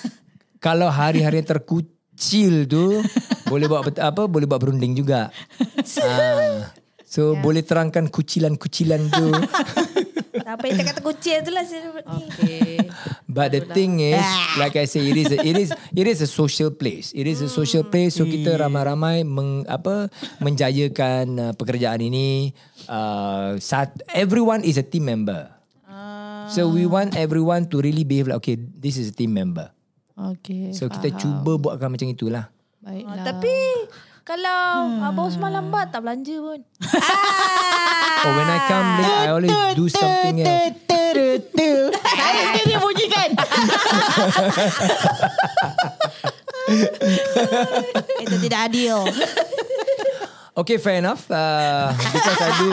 Kalau 0.64 0.86
hari-hari 0.86 1.42
terkucil 1.42 2.70
tu 2.70 3.02
boleh 3.50 3.66
buat 3.66 3.98
apa 3.98 4.30
boleh 4.30 4.46
buat 4.46 4.60
berunding 4.62 4.94
juga. 4.94 5.34
ah. 6.06 6.70
So 7.12 7.36
yeah. 7.36 7.42
boleh 7.44 7.60
terangkan 7.60 8.08
kucilan-kucilan 8.08 9.12
tu. 9.12 9.28
apa 10.42 10.64
yang 10.64 10.80
cakap 10.80 10.94
terkucil 10.96 11.44
tu 11.44 11.50
lah. 11.52 11.64
saya- 11.66 11.92
Okay. 12.02 12.88
But 13.28 13.52
the 13.52 13.64
thing 13.64 14.00
is 14.00 14.24
like 14.56 14.76
I 14.76 14.84
say 14.84 15.04
it 15.04 15.16
is 15.16 15.32
a, 15.32 15.38
it 15.40 15.56
is 15.56 15.70
it 15.72 16.06
is 16.08 16.20
a 16.20 16.28
social 16.28 16.72
place. 16.72 17.12
It 17.12 17.24
is 17.24 17.40
a 17.40 17.48
social 17.48 17.84
place 17.84 18.16
so 18.16 18.24
kita 18.24 18.56
ramai-ramai 18.56 19.24
meng, 19.24 19.64
apa 19.64 20.08
menjayakan 20.40 21.26
uh, 21.36 21.52
pekerjaan 21.52 22.00
ini. 22.00 22.52
Uh, 22.84 23.56
sat, 23.56 23.92
everyone 24.12 24.60
is 24.64 24.76
a 24.76 24.84
team 24.84 25.08
member. 25.08 25.48
So 26.50 26.66
we 26.72 26.88
want 26.88 27.14
everyone 27.14 27.70
to 27.70 27.78
really 27.78 28.02
behave 28.02 28.26
like 28.26 28.42
okay 28.42 28.56
this 28.58 28.98
is 28.98 29.12
a 29.12 29.14
team 29.14 29.36
member. 29.36 29.70
Okay. 30.16 30.72
So 30.74 30.88
kita 30.88 31.14
cuba 31.14 31.60
buatkan 31.60 31.92
macam 31.92 32.08
itulah. 32.10 32.50
Oh, 32.82 32.90
Baiklah. 32.90 33.22
tapi 33.22 33.54
kalau 34.22 34.58
Abang 35.02 35.30
Osman 35.30 35.50
lambat 35.54 35.90
tak 35.94 36.02
belanja 36.02 36.34
pun. 36.38 36.60
Or 38.22 38.32
when 38.38 38.46
I 38.46 38.58
come 38.70 38.88
late, 39.02 39.18
I 39.18 39.28
always 39.34 39.58
do 39.74 39.86
something 39.90 40.46
else. 40.46 40.78
Saya 42.06 42.54
sendiri 42.54 42.78
bunyikan. 42.78 43.28
Itu 48.22 48.36
tidak 48.46 48.60
adil. 48.70 48.98
Okay, 50.52 50.76
fair 50.76 51.00
enough. 51.00 51.26
Uh, 51.32 51.90
because 51.96 52.40
I 52.44 52.50
do, 52.60 52.68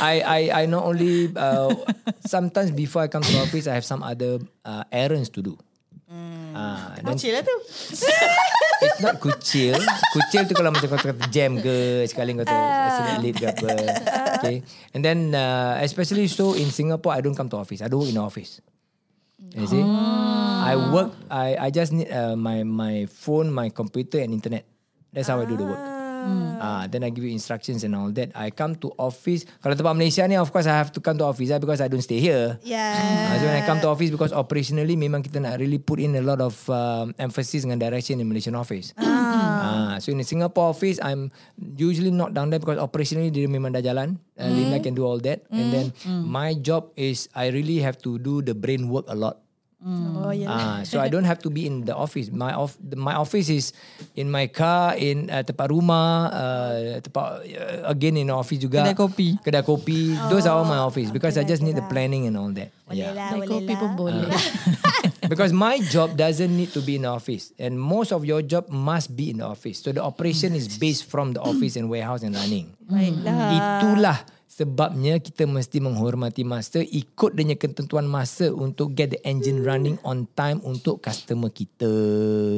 I 0.00 0.14
I 0.20 0.40
I 0.52 0.62
not 0.66 0.84
only 0.84 1.32
uh, 1.32 1.72
sometimes 2.24 2.70
before 2.72 3.02
I 3.04 3.08
come 3.08 3.22
to 3.22 3.34
office, 3.40 3.66
I 3.66 3.74
have 3.74 3.84
some 3.84 4.02
other 4.02 4.38
uh, 4.64 4.84
errands 4.92 5.30
to 5.36 5.42
do. 5.42 5.54
Ah, 6.56 6.96
then 6.96 7.12
Kucil 7.12 7.36
lah 7.36 7.44
tu. 7.44 7.56
it's 8.80 9.00
not 9.04 9.20
kucil. 9.20 9.76
Kucil 10.08 10.48
tu 10.48 10.56
kalau 10.56 10.72
macam 10.72 10.88
kau 10.88 10.96
kata 10.96 11.28
jam 11.28 11.60
ke, 11.60 12.08
sekali 12.08 12.32
kau 12.32 12.48
kata 12.48 12.56
accident 12.56 13.18
late 13.20 13.36
ke 13.36 13.46
apa. 13.52 13.68
Okay. 14.40 14.56
And 14.96 15.04
then 15.04 15.36
uh, 15.36 15.76
especially 15.84 16.24
so 16.32 16.56
in 16.56 16.72
Singapore, 16.72 17.12
I 17.12 17.20
don't 17.20 17.36
come 17.36 17.52
to 17.52 17.60
office. 17.60 17.84
I 17.84 17.92
don't 17.92 18.00
work 18.00 18.12
in 18.12 18.16
office. 18.16 18.64
You 19.52 19.68
see? 19.68 19.84
I 19.84 20.74
work, 20.92 21.12
I 21.28 21.56
I 21.56 21.68
just 21.68 21.92
need 21.92 22.08
uh, 22.08 22.36
my 22.36 22.64
my 22.64 23.04
phone, 23.04 23.52
my 23.52 23.68
computer 23.68 24.16
and 24.20 24.32
internet. 24.32 24.64
That's 25.12 25.28
how 25.28 25.40
I 25.40 25.44
do 25.44 25.60
the 25.60 25.68
work. 25.68 25.95
Ah, 26.56 26.84
then 26.88 27.04
I 27.04 27.10
give 27.12 27.24
you 27.24 27.32
instructions 27.32 27.84
and 27.84 27.94
all 27.94 28.10
that. 28.16 28.32
I 28.34 28.50
come 28.50 28.74
to 28.82 28.92
office. 28.96 29.44
Kalau 29.62 29.76
tempat 29.76 29.94
Malaysia 29.94 30.24
ni, 30.26 30.34
of 30.40 30.48
course 30.50 30.66
I 30.66 30.76
have 30.76 30.90
to 30.96 31.00
come 31.00 31.16
to 31.20 31.26
office 31.28 31.52
lah 31.52 31.60
because 31.60 31.80
I 31.80 31.88
don't 31.88 32.02
stay 32.02 32.18
here. 32.18 32.58
Yeah. 32.64 32.96
Uh, 33.32 33.36
so 33.38 33.42
when 33.46 33.56
I 33.56 33.64
come 33.64 33.80
to 33.84 33.88
office 33.92 34.10
because 34.10 34.32
operationally 34.34 34.98
memang 34.98 35.22
kita 35.22 35.38
nak 35.38 35.60
really 35.62 35.78
put 35.78 36.02
in 36.02 36.16
a 36.18 36.24
lot 36.24 36.42
of 36.42 36.56
um, 36.72 37.14
emphasis 37.20 37.62
dengan 37.62 37.78
direction 37.78 38.18
in 38.18 38.26
Malaysian 38.26 38.56
office. 38.56 38.96
Ah. 38.98 39.96
so 40.00 40.12
in 40.12 40.20
the 40.20 40.28
Singapore 40.28 40.72
office 40.72 41.00
I'm 41.00 41.32
usually 41.58 42.12
not 42.12 42.36
down 42.36 42.52
there 42.52 42.60
because 42.60 42.80
operationally 42.80 43.32
dia 43.32 43.46
memang 43.46 43.72
dah 43.72 43.84
jalan. 43.84 44.20
Uh, 44.36 44.52
Linda 44.52 44.76
can 44.82 44.92
do 44.92 45.04
all 45.04 45.16
that 45.24 45.48
and 45.48 45.72
then 45.72 45.86
my 46.24 46.52
job 46.52 46.92
is 46.92 47.28
I 47.32 47.48
really 47.48 47.80
have 47.80 47.96
to 48.04 48.20
do 48.20 48.44
the 48.44 48.52
brain 48.52 48.92
work 48.92 49.08
a 49.08 49.16
lot. 49.16 49.45
Oh, 49.76 50.32
Ah, 50.48 50.80
ya. 50.80 50.88
so 50.88 50.96
I 51.04 51.12
don't 51.12 51.28
have 51.28 51.38
to 51.44 51.50
be 51.52 51.68
in 51.68 51.84
the 51.84 51.92
office. 51.92 52.32
My 52.32 52.56
off 52.56 52.74
my 52.96 53.12
office 53.12 53.52
is 53.52 53.76
in 54.16 54.32
my 54.32 54.48
car, 54.48 54.96
in 54.96 55.28
uh, 55.28 55.44
tempat 55.44 55.68
rumah, 55.68 56.32
uh, 56.32 56.76
tempat 57.04 57.44
uh, 57.44 57.92
again 57.92 58.16
in 58.16 58.32
office 58.32 58.56
juga. 58.56 58.82
Kedai 58.82 58.96
kopi. 58.96 59.28
Kedai 59.36 59.60
kopi. 59.62 60.16
Those 60.32 60.48
are 60.48 60.56
all 60.56 60.64
my 60.64 60.80
office 60.80 61.12
because 61.12 61.36
I 61.36 61.44
just 61.44 61.60
need 61.60 61.76
the 61.76 61.84
planning 61.86 62.24
and 62.24 62.40
all 62.40 62.48
that. 62.56 62.72
Boleh 62.88 62.96
Yeah. 62.96 63.12
lah, 63.12 63.28
Kedai 63.28 63.36
boleh 63.36 63.48
kopi 63.52 63.72
lah. 63.76 63.80
pun 63.84 63.90
boleh. 63.94 64.28
because 65.30 65.52
my 65.52 65.76
job 65.92 66.16
doesn't 66.16 66.50
need 66.50 66.72
to 66.72 66.80
be 66.80 66.96
in 66.96 67.04
the 67.04 67.12
office 67.12 67.52
and 67.60 67.76
most 67.76 68.16
of 68.16 68.24
your 68.24 68.40
job 68.40 68.66
must 68.72 69.12
be 69.12 69.28
in 69.28 69.44
the 69.44 69.46
office. 69.46 69.84
So 69.84 69.92
the 69.92 70.00
operation 70.00 70.56
is 70.56 70.72
based 70.72 71.04
from 71.04 71.36
the 71.36 71.42
office 71.44 71.76
and 71.76 71.92
warehouse 71.92 72.24
and 72.24 72.32
running. 72.32 72.72
Baiklah. 72.88 73.36
Itulah 73.52 74.18
sebabnya 74.56 75.20
kita 75.20 75.44
mesti 75.44 75.84
menghormati 75.84 76.40
masa, 76.40 76.80
ikut 76.80 77.36
dengan 77.36 77.60
ketentuan 77.60 78.08
masa 78.08 78.48
untuk 78.48 78.96
get 78.96 79.12
the 79.12 79.20
engine 79.20 79.60
running 79.60 80.00
on 80.00 80.24
time 80.32 80.64
untuk 80.64 81.04
customer 81.04 81.52
kita. 81.52 81.92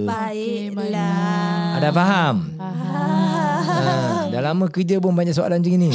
Baiklah. 0.06 1.82
Ada 1.82 1.90
faham? 1.90 2.54
Ha, 2.62 4.30
dah 4.30 4.42
lama 4.46 4.70
kerja 4.70 5.02
pun 5.02 5.10
banyak 5.10 5.34
soalan 5.34 5.58
macam 5.58 5.74
ni. 5.74 5.90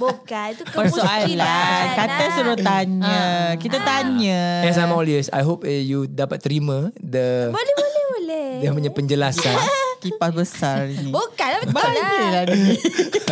Bukan, 0.00 0.48
itu 0.56 0.64
Persoalan. 0.72 1.86
Kata 1.94 2.24
suruh 2.34 2.58
tanya 2.58 3.54
Kita 3.54 3.78
tanya 3.84 4.66
As 4.66 4.80
I'm 4.80 4.90
all 4.90 5.06
ears, 5.06 5.28
I 5.30 5.44
hope 5.44 5.62
uh, 5.62 5.70
you 5.70 6.08
dapat 6.08 6.40
terima 6.40 6.88
the 6.98 7.52
Boleh, 7.52 7.74
boleh, 7.76 8.02
boleh. 8.16 8.48
dia 8.64 8.70
punya 8.72 8.90
penjelasan. 8.90 9.60
Kipas 10.02 10.34
besar 10.34 10.90
ni 10.90 11.08
Bukan 11.14 11.48
lah, 11.48 11.60
betul 11.62 11.74
Bahaya 11.78 12.02
lah. 12.02 12.30
lah 12.34 12.42
ni 12.50 12.74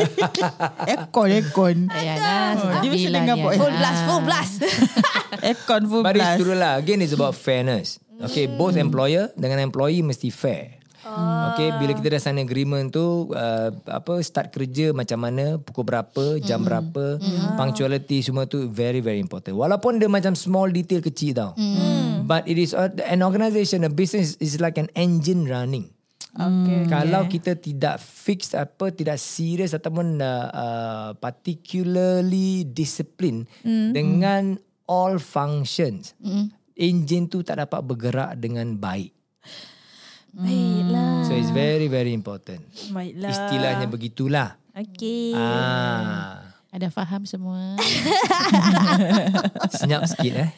Aircon 0.90 1.28
Aircon 1.28 1.76
Ayalah, 1.90 2.54
Oh, 2.54 2.70
dia 2.78 2.88
mesti 2.88 3.04
sembilan 3.04 3.20
dengar 3.20 3.36
buat 3.36 3.54
Full 3.58 3.74
blast, 3.74 4.00
full 4.06 4.22
blast. 4.22 4.54
Aircon 5.50 5.82
full 5.84 6.02
But 6.02 6.14
it's 6.14 6.22
blast 6.22 6.38
true 6.38 6.54
lah. 6.54 6.72
Again, 6.78 7.02
it's 7.02 7.10
about 7.10 7.34
fairness. 7.34 7.98
Okay, 8.20 8.46
both 8.46 8.76
employer 8.76 9.32
dengan 9.34 9.58
employee 9.60 10.04
mesti 10.04 10.28
fair. 10.28 10.78
Okay, 11.50 11.72
bila 11.74 11.96
kita 11.96 12.12
dah 12.12 12.20
sign 12.20 12.36
agreement 12.38 12.92
tu, 12.92 13.32
uh, 13.32 13.72
apa 13.88 14.20
start 14.20 14.52
kerja 14.52 14.92
macam 14.92 15.24
mana, 15.24 15.56
pukul 15.56 15.88
berapa, 15.88 16.36
jam 16.38 16.60
berapa, 16.60 17.16
punctuality 17.56 18.20
semua 18.20 18.44
tu 18.44 18.68
very 18.68 19.00
very 19.00 19.18
important. 19.18 19.56
Walaupun 19.56 19.96
dia 19.96 20.06
macam 20.06 20.36
small 20.36 20.68
detail 20.68 21.00
kecil 21.00 21.32
tau. 21.32 21.56
But 22.22 22.44
it 22.46 22.60
is 22.60 22.76
uh, 22.76 22.92
an 23.08 23.24
organisation, 23.24 23.82
a 23.82 23.90
business 23.90 24.36
is 24.38 24.60
like 24.60 24.76
an 24.76 24.92
engine 24.92 25.48
running. 25.48 25.88
Okay, 26.30 26.86
Kalau 26.86 27.26
kita 27.26 27.58
tidak 27.58 27.98
fix 27.98 28.54
apa 28.54 28.94
tidak 28.94 29.18
serius 29.18 29.74
ataupun 29.74 30.22
uh, 30.22 30.46
uh, 30.54 31.10
particularly 31.18 32.62
discipline 32.70 33.50
mm. 33.66 33.90
dengan 33.90 34.54
all 34.86 35.18
functions, 35.18 36.14
mm. 36.22 36.54
engine 36.78 37.26
tu 37.26 37.42
tak 37.42 37.58
dapat 37.58 37.82
bergerak 37.82 38.38
dengan 38.38 38.78
baik. 38.78 39.10
Baiklah. 40.30 41.26
So 41.26 41.34
it's 41.34 41.50
very 41.50 41.90
very 41.90 42.14
important. 42.14 42.62
Baiklah. 42.94 43.30
Istilahnya 43.34 43.86
begitulah. 43.90 44.54
Okay. 44.70 45.34
Ah, 45.34 46.54
Ada 46.70 46.94
faham 46.94 47.26
semua. 47.26 47.74
senyap 49.82 50.06
sikit 50.06 50.46
eh. 50.46 50.50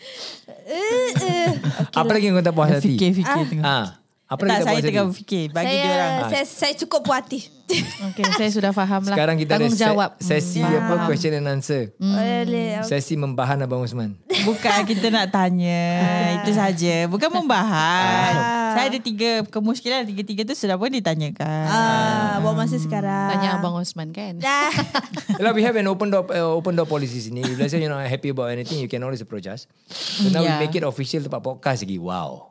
Apa 1.96 2.12
lagi 2.12 2.28
yang 2.28 2.36
kau 2.36 2.44
tak 2.44 2.52
puas 2.52 2.68
hati? 2.76 3.00
Fikir-fikir 3.00 3.44
tengah 3.48 3.64
Ah, 3.64 3.86
apa 4.32 4.42
Tak 4.42 4.56
tak 4.56 4.64
saya 4.64 4.80
tengah 4.80 5.04
berfikir 5.06 5.46
Bagi 5.48 5.66
saya, 5.66 5.76
dia 5.78 5.92
orang 5.92 6.12
saya, 6.26 6.44
saya 6.46 6.74
cukup 6.76 7.00
puas 7.02 7.20
hati. 7.20 7.40
Okey, 8.04 8.24
saya 8.34 8.50
sudah 8.50 8.68
faham 8.70 9.00
lah. 9.02 9.16
Sekarang 9.16 9.36
kita 9.38 9.56
ada 9.56 9.64
se- 9.64 9.80
sesi 10.20 10.60
Hmm, 10.60 10.76
apa 10.76 10.92
faham. 10.94 11.06
question 11.06 11.32
and 11.32 11.46
answer. 11.46 11.88
Boleh. 11.94 12.80
Sesi 12.82 13.14
membahan 13.14 13.56
Abang 13.58 13.80
Usman. 13.80 14.12
Bukan 14.42 14.78
kita 14.84 15.08
nak 15.08 15.30
tanya 15.30 15.80
Itu 16.36 16.50
saja 16.50 17.06
Bukan 17.06 17.30
membahas 17.30 18.34
Saya 18.74 18.90
ada 18.90 18.98
tiga 18.98 19.46
Kemuskilan 19.46 20.02
Tiga-tiga 20.02 20.42
tu 20.42 20.52
Sudah 20.52 20.74
pun 20.74 20.90
ditanyakan 20.90 21.64
Ah, 21.64 22.40
buat 22.40 22.52
masa 22.54 22.74
sekarang. 22.76 23.30
Tanya 23.30 23.56
Abang 23.56 23.76
Osman 23.76 24.10
kan? 24.10 24.36
Dah. 24.42 24.72
Well, 25.38 25.52
we 25.52 25.62
have 25.62 25.74
an 25.74 25.86
open 25.86 26.08
door 26.08 26.26
uh, 26.26 26.50
open 26.50 26.74
door 26.74 26.84
policy 26.84 27.20
sini. 27.20 27.40
If 27.42 27.56
let's 27.56 27.70
say 27.70 27.78
you're 27.78 27.88
not 27.88 28.02
happy 28.02 28.30
about 28.30 28.50
anything, 28.50 28.78
you 28.78 28.86
can 28.86 29.00
always 29.00 29.20
approach 29.20 29.46
us. 29.46 29.64
So 29.88 30.28
now 30.28 30.42
Yeah. 30.42 30.58
we 30.58 30.66
make 30.66 30.74
it 30.74 30.82
official 30.82 31.20
tempat 31.20 31.40
podcast 31.40 31.82
lagi. 31.82 31.96
Wow. 31.96 32.50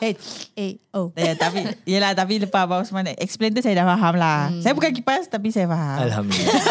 H 0.00 0.06
A 0.54 0.66
O. 0.92 1.10
Ya, 1.14 1.32
tapi 1.34 1.58
Yelah 1.84 2.12
tapi 2.12 2.38
lepas 2.38 2.64
Abang 2.64 2.82
Osman 2.82 3.12
Explain 3.14 3.52
tu 3.52 3.60
saya 3.60 3.80
dah 3.80 3.86
faham 3.86 4.14
lah 4.14 4.50
Saya 4.58 4.72
bukan 4.72 4.90
kipas 4.90 5.26
Tapi 5.26 5.48
saya 5.48 5.66
faham 5.66 5.98
Alhamdulillah. 6.02 6.62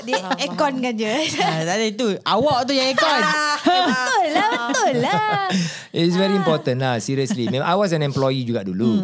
Dia 0.00 0.16
aircon 0.40 0.80
kan 0.80 0.96
je. 0.96 1.12
ha, 1.36 1.60
Tak 1.60 1.74
ada 1.76 1.84
itu 1.84 2.16
Awak 2.18 2.58
tu 2.64 2.72
yang 2.72 2.88
aircon 2.88 3.20
Eh, 3.60 3.82
betul 3.84 4.26
lah, 4.32 4.50
betul 4.72 4.94
lah. 4.98 5.46
It's 5.90 6.14
very 6.14 6.32
important 6.32 6.80
lah. 6.80 6.96
Seriously. 6.98 7.46
Memang 7.46 7.66
I 7.66 7.76
was 7.76 7.90
an 7.90 8.00
employee 8.00 8.42
juga 8.42 8.64
dulu. 8.64 8.96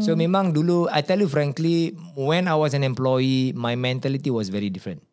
So 0.00 0.16
memang 0.16 0.50
dulu, 0.50 0.88
I 0.88 1.04
tell 1.04 1.20
you 1.20 1.28
frankly, 1.28 1.92
when 2.16 2.48
I 2.48 2.56
was 2.56 2.72
an 2.72 2.82
employee, 2.82 3.52
my 3.52 3.76
mentality 3.76 4.32
was 4.32 4.48
very 4.48 4.72
different. 4.72 5.04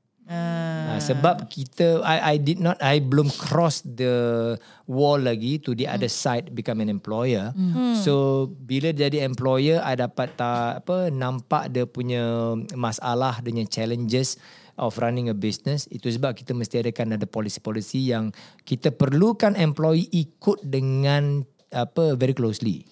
Uh, 0.98 1.02
sebab 1.14 1.46
kita 1.46 2.02
I 2.02 2.34
I 2.34 2.42
did 2.42 2.58
not 2.58 2.82
I 2.82 2.98
belum 2.98 3.30
cross 3.38 3.86
the 3.86 4.58
wall 4.90 5.22
lagi 5.22 5.62
to 5.62 5.78
the 5.78 5.86
other 5.86 6.10
side 6.10 6.58
become 6.58 6.82
an 6.82 6.90
employer. 6.90 7.54
So 8.02 8.48
bila 8.50 8.90
jadi 8.90 9.22
employer 9.22 9.78
I 9.86 9.94
dapat 9.94 10.34
tak 10.34 10.84
apa 10.84 11.14
nampak 11.14 11.70
dia 11.70 11.86
punya 11.86 12.58
masalah 12.74 13.40
dengan 13.46 13.70
challenges 13.70 14.42
of 14.78 14.98
running 14.98 15.30
a 15.30 15.38
business. 15.38 15.86
Itu 15.94 16.10
sebab 16.10 16.34
kita 16.34 16.58
mesti 16.58 16.82
adakan 16.82 17.18
ada 17.18 17.30
policy-policy 17.30 18.14
yang 18.14 18.34
kita 18.66 18.90
perlukan 18.94 19.54
employee 19.54 20.10
ikut 20.10 20.66
dengan 20.66 21.46
apa 21.70 22.16
very 22.16 22.34
closely. 22.34 22.88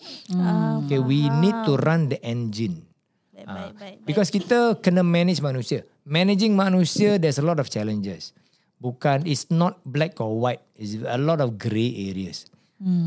Okay, 0.85 0.99
we 1.01 1.25
need 1.41 1.55
to 1.65 1.79
run 1.81 2.11
the 2.11 2.19
engine. 2.21 2.85
Baik, 3.45 3.53
Ah, 3.53 3.69
baik, 3.77 3.77
baik. 3.77 3.97
Because 4.09 4.29
kita 4.33 4.81
kena 4.81 5.05
manage 5.05 5.39
manusia. 5.39 5.85
Managing 6.01 6.57
manusia, 6.57 7.21
there's 7.21 7.37
a 7.37 7.45
lot 7.45 7.61
of 7.61 7.69
challenges. 7.69 8.33
Bukan, 8.81 9.23
it's 9.25 9.47
not 9.53 9.79
black 9.85 10.17
or 10.19 10.35
white. 10.35 10.61
It's 10.75 10.97
a 10.99 11.17
lot 11.21 11.39
of 11.39 11.61
grey 11.61 12.09
areas. 12.09 12.49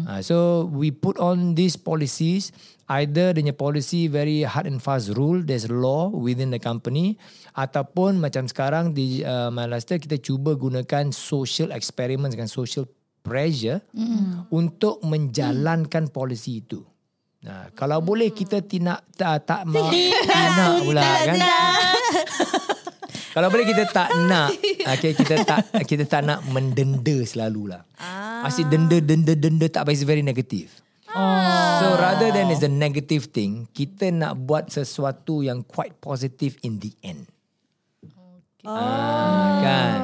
Uh, 0.08 0.24
so 0.24 0.64
we 0.72 0.88
put 0.90 1.20
on 1.20 1.54
these 1.54 1.76
policies. 1.76 2.50
Either 2.88 3.36
dengan 3.36 3.52
policy 3.52 4.08
very 4.08 4.40
hard 4.48 4.64
and 4.64 4.80
fast 4.80 5.12
rule, 5.12 5.44
there's 5.44 5.68
law 5.68 6.08
within 6.08 6.48
the 6.48 6.56
company, 6.56 7.20
ataupun 7.52 8.16
macam 8.16 8.48
sekarang 8.48 8.96
di 8.96 9.20
uh, 9.20 9.52
Malaysia 9.52 10.00
kita 10.00 10.16
cuba 10.16 10.56
gunakan 10.56 11.12
social 11.12 11.68
experiments 11.76 12.32
dengan 12.32 12.48
social 12.48 12.88
pressure 13.20 13.84
untuk 14.48 15.04
menjalankan 15.04 16.08
polisi 16.08 16.64
itu. 16.64 16.80
Nah, 17.38 17.70
kalau 17.78 18.02
boleh 18.02 18.34
kita 18.34 18.58
tidak 18.66 19.06
tak 19.14 19.46
tak 19.46 19.62
ma, 19.62 19.86
tidak 19.94 20.74
pula 20.82 21.06
kan. 21.22 21.38
kalau 23.34 23.46
boleh 23.54 23.62
kita 23.62 23.86
tak 23.94 24.10
nak 24.26 24.50
okay, 24.82 25.14
kita 25.14 25.46
tak 25.46 25.70
kita 25.86 26.02
tak 26.02 26.26
nak 26.26 26.42
mendenda 26.50 27.22
selalulah. 27.22 27.86
Ah. 27.94 28.42
Asyik 28.50 28.66
denda 28.66 28.98
denda 28.98 29.38
denda 29.38 29.66
tak 29.70 29.86
baik 29.86 30.02
is 30.02 30.02
very 30.02 30.26
negative. 30.26 30.82
Oh. 31.14 31.78
So 31.78 31.94
rather 32.02 32.34
than 32.34 32.50
is 32.50 32.58
the 32.58 32.70
negative 32.70 33.30
thing, 33.30 33.70
kita 33.70 34.10
nak 34.10 34.34
buat 34.42 34.74
sesuatu 34.74 35.46
yang 35.46 35.62
quite 35.62 35.94
positive 36.02 36.58
in 36.66 36.82
the 36.82 36.90
end. 37.06 37.30
Oh. 38.66 38.74
Ah, 38.74 39.62
kan. 39.62 39.98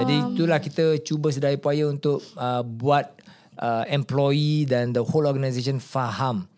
Jadi 0.00 0.32
itulah 0.32 0.58
kita 0.64 0.96
cuba 1.04 1.28
sedaya 1.28 1.60
upaya 1.60 1.92
untuk 1.92 2.24
uh, 2.40 2.64
buat 2.64 3.04
uh, 3.60 3.84
employee 3.92 4.64
dan 4.64 4.96
the 4.96 5.04
whole 5.04 5.28
organisation 5.28 5.76
faham 5.76 6.48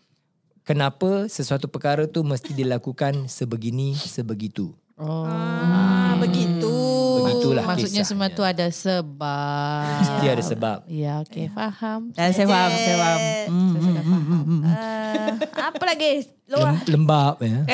kenapa 0.67 1.25
sesuatu 1.25 1.65
perkara 1.65 2.03
tu 2.05 2.21
mesti 2.21 2.51
dilakukan 2.51 3.25
sebegini 3.25 3.95
sebegitu. 3.95 4.75
Ah, 4.97 6.17
begitu. 6.17 6.73
Begitulah 7.19 7.63
Maksudnya 7.63 8.01
kisahnya. 8.01 8.09
semua 8.09 8.33
tu 8.33 8.41
ada 8.41 8.65
sebab. 8.65 10.01
Mesti 10.01 10.25
ada 10.25 10.43
sebab. 10.43 10.77
Ya, 10.87 11.21
okey, 11.21 11.47
faham. 11.47 12.09
Dan 12.11 12.33
saya 12.33 12.45
faham 12.45 12.69
Saya 12.69 12.95
faham 12.97 13.19
Hmm. 13.47 13.69
Saya 13.69 13.81
sudah 13.81 14.03
faham. 14.03 14.45
Ah, 14.65 15.29
apa 15.69 15.83
lagi? 15.85 16.11
Luar. 16.47 16.73
Lem- 16.75 16.85
lembab 16.89 17.35
ya. 17.39 17.59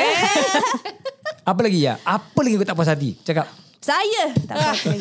Apa 1.44 1.60
lagi 1.60 1.80
ya? 1.82 2.00
Apa 2.02 2.40
lagi 2.40 2.56
kau 2.56 2.64
tak 2.64 2.72
puas 2.74 2.88
hati? 2.88 3.20
Cakap. 3.20 3.48
Saya 3.78 4.32
tak 4.48 4.56
puas 4.56 4.80
hati. 4.80 5.00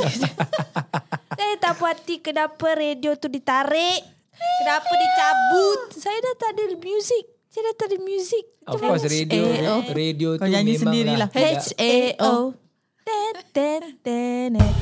Saya 1.33 1.55
tak 1.62 1.72
puas 1.74 1.90
hati 1.92 2.18
kenapa 2.18 2.66
radio 2.72 3.14
tu 3.14 3.26
ditarik. 3.26 4.02
Kenapa 4.59 4.90
dicabut. 4.92 5.81
Saya 5.94 6.18
dah 6.20 6.35
tak 6.37 6.50
ada 6.52 6.64
music. 6.76 7.24
Saya 7.53 7.69
dah 7.69 7.75
tak 7.77 7.87
ada 7.93 7.99
music. 8.01 8.45
Of 8.65 8.81
course 8.81 9.05
radio 9.05 9.45
radio 9.93 10.29
tu 10.41 10.49
nyanyi 10.49 10.81
memang 10.81 10.88
sendirilah. 10.88 11.29
tidak- 11.29 11.69
H-A-O. 11.69 12.33
Ten, 13.05 13.35
ten, 13.53 13.81
ten, 14.01 14.51
ten. 14.57 14.73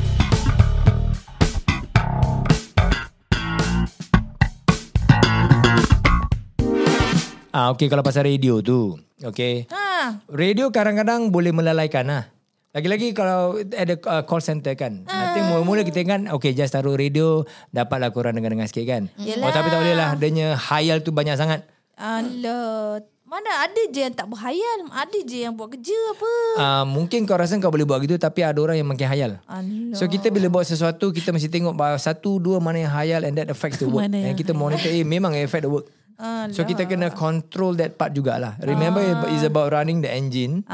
Ah 7.51 7.75
okay 7.75 7.91
kalau 7.91 8.07
pasal 8.07 8.23
radio 8.25 8.63
tu. 8.63 8.95
Okay. 9.21 9.67
Ha. 9.69 10.23
Radio 10.31 10.71
kadang-kadang 10.71 11.29
boleh 11.29 11.51
melalaikan 11.51 12.07
lah. 12.07 12.25
Lagi-lagi 12.71 13.11
kalau 13.11 13.59
ada 13.59 13.99
uh, 14.07 14.23
call 14.23 14.39
center 14.39 14.79
kan. 14.79 15.03
I 15.05 15.35
think 15.35 15.51
mula-mula 15.51 15.83
kita 15.83 16.07
kan 16.07 16.31
okay 16.31 16.55
just 16.55 16.71
taruh 16.71 16.95
radio 16.95 17.43
dapatlah 17.75 18.15
korang 18.15 18.39
dengar-dengar 18.39 18.71
sikit 18.71 18.87
kan. 18.87 19.03
Yelah. 19.19 19.43
Oh 19.43 19.53
tapi 19.53 19.67
tak 19.69 19.79
boleh 19.83 19.97
lah. 19.99 20.09
Adanya 20.15 20.55
hayal 20.55 21.03
tu 21.03 21.11
banyak 21.11 21.35
sangat. 21.35 21.67
Alah. 22.01 23.05
Mana 23.31 23.63
ada 23.63 23.83
je 23.95 24.01
yang 24.03 24.11
tak 24.11 24.27
berhayal. 24.27 24.91
Ada 24.91 25.19
je 25.23 25.47
yang 25.47 25.55
buat 25.55 25.71
kerja 25.71 25.95
apa. 26.17 26.33
Uh, 26.59 26.85
mungkin 26.89 27.23
kau 27.29 27.39
rasa 27.39 27.55
kau 27.63 27.71
boleh 27.71 27.87
buat 27.87 28.03
gitu 28.03 28.19
tapi 28.19 28.43
ada 28.43 28.59
orang 28.59 28.81
yang 28.81 28.89
makin 28.91 29.07
hayal. 29.07 29.33
Alah. 29.47 29.95
So 29.95 30.11
kita 30.11 30.35
bila 30.35 30.51
buat 30.51 30.67
sesuatu 30.67 31.15
kita 31.15 31.31
mesti 31.31 31.47
tengok 31.47 31.79
satu 32.01 32.43
dua 32.43 32.59
mana 32.59 32.83
yang 32.83 32.91
hayal 32.91 33.23
and 33.23 33.39
that 33.39 33.47
affects 33.47 33.79
the 33.79 33.87
work. 33.87 34.03
And 34.11 34.35
kita 34.35 34.51
monitor 34.51 34.91
eh 34.91 35.07
memang 35.07 35.39
affect 35.39 35.63
the 35.63 35.71
work. 35.71 35.87
Alah. 36.19 36.51
So 36.51 36.67
kita 36.67 36.91
kena 36.91 37.15
control 37.15 37.79
that 37.79 37.95
part 37.95 38.19
jugalah. 38.19 38.59
Remember 38.67 39.05
it's 39.31 39.47
about 39.47 39.71
running 39.71 40.03
the 40.03 40.11
engine 40.11 40.67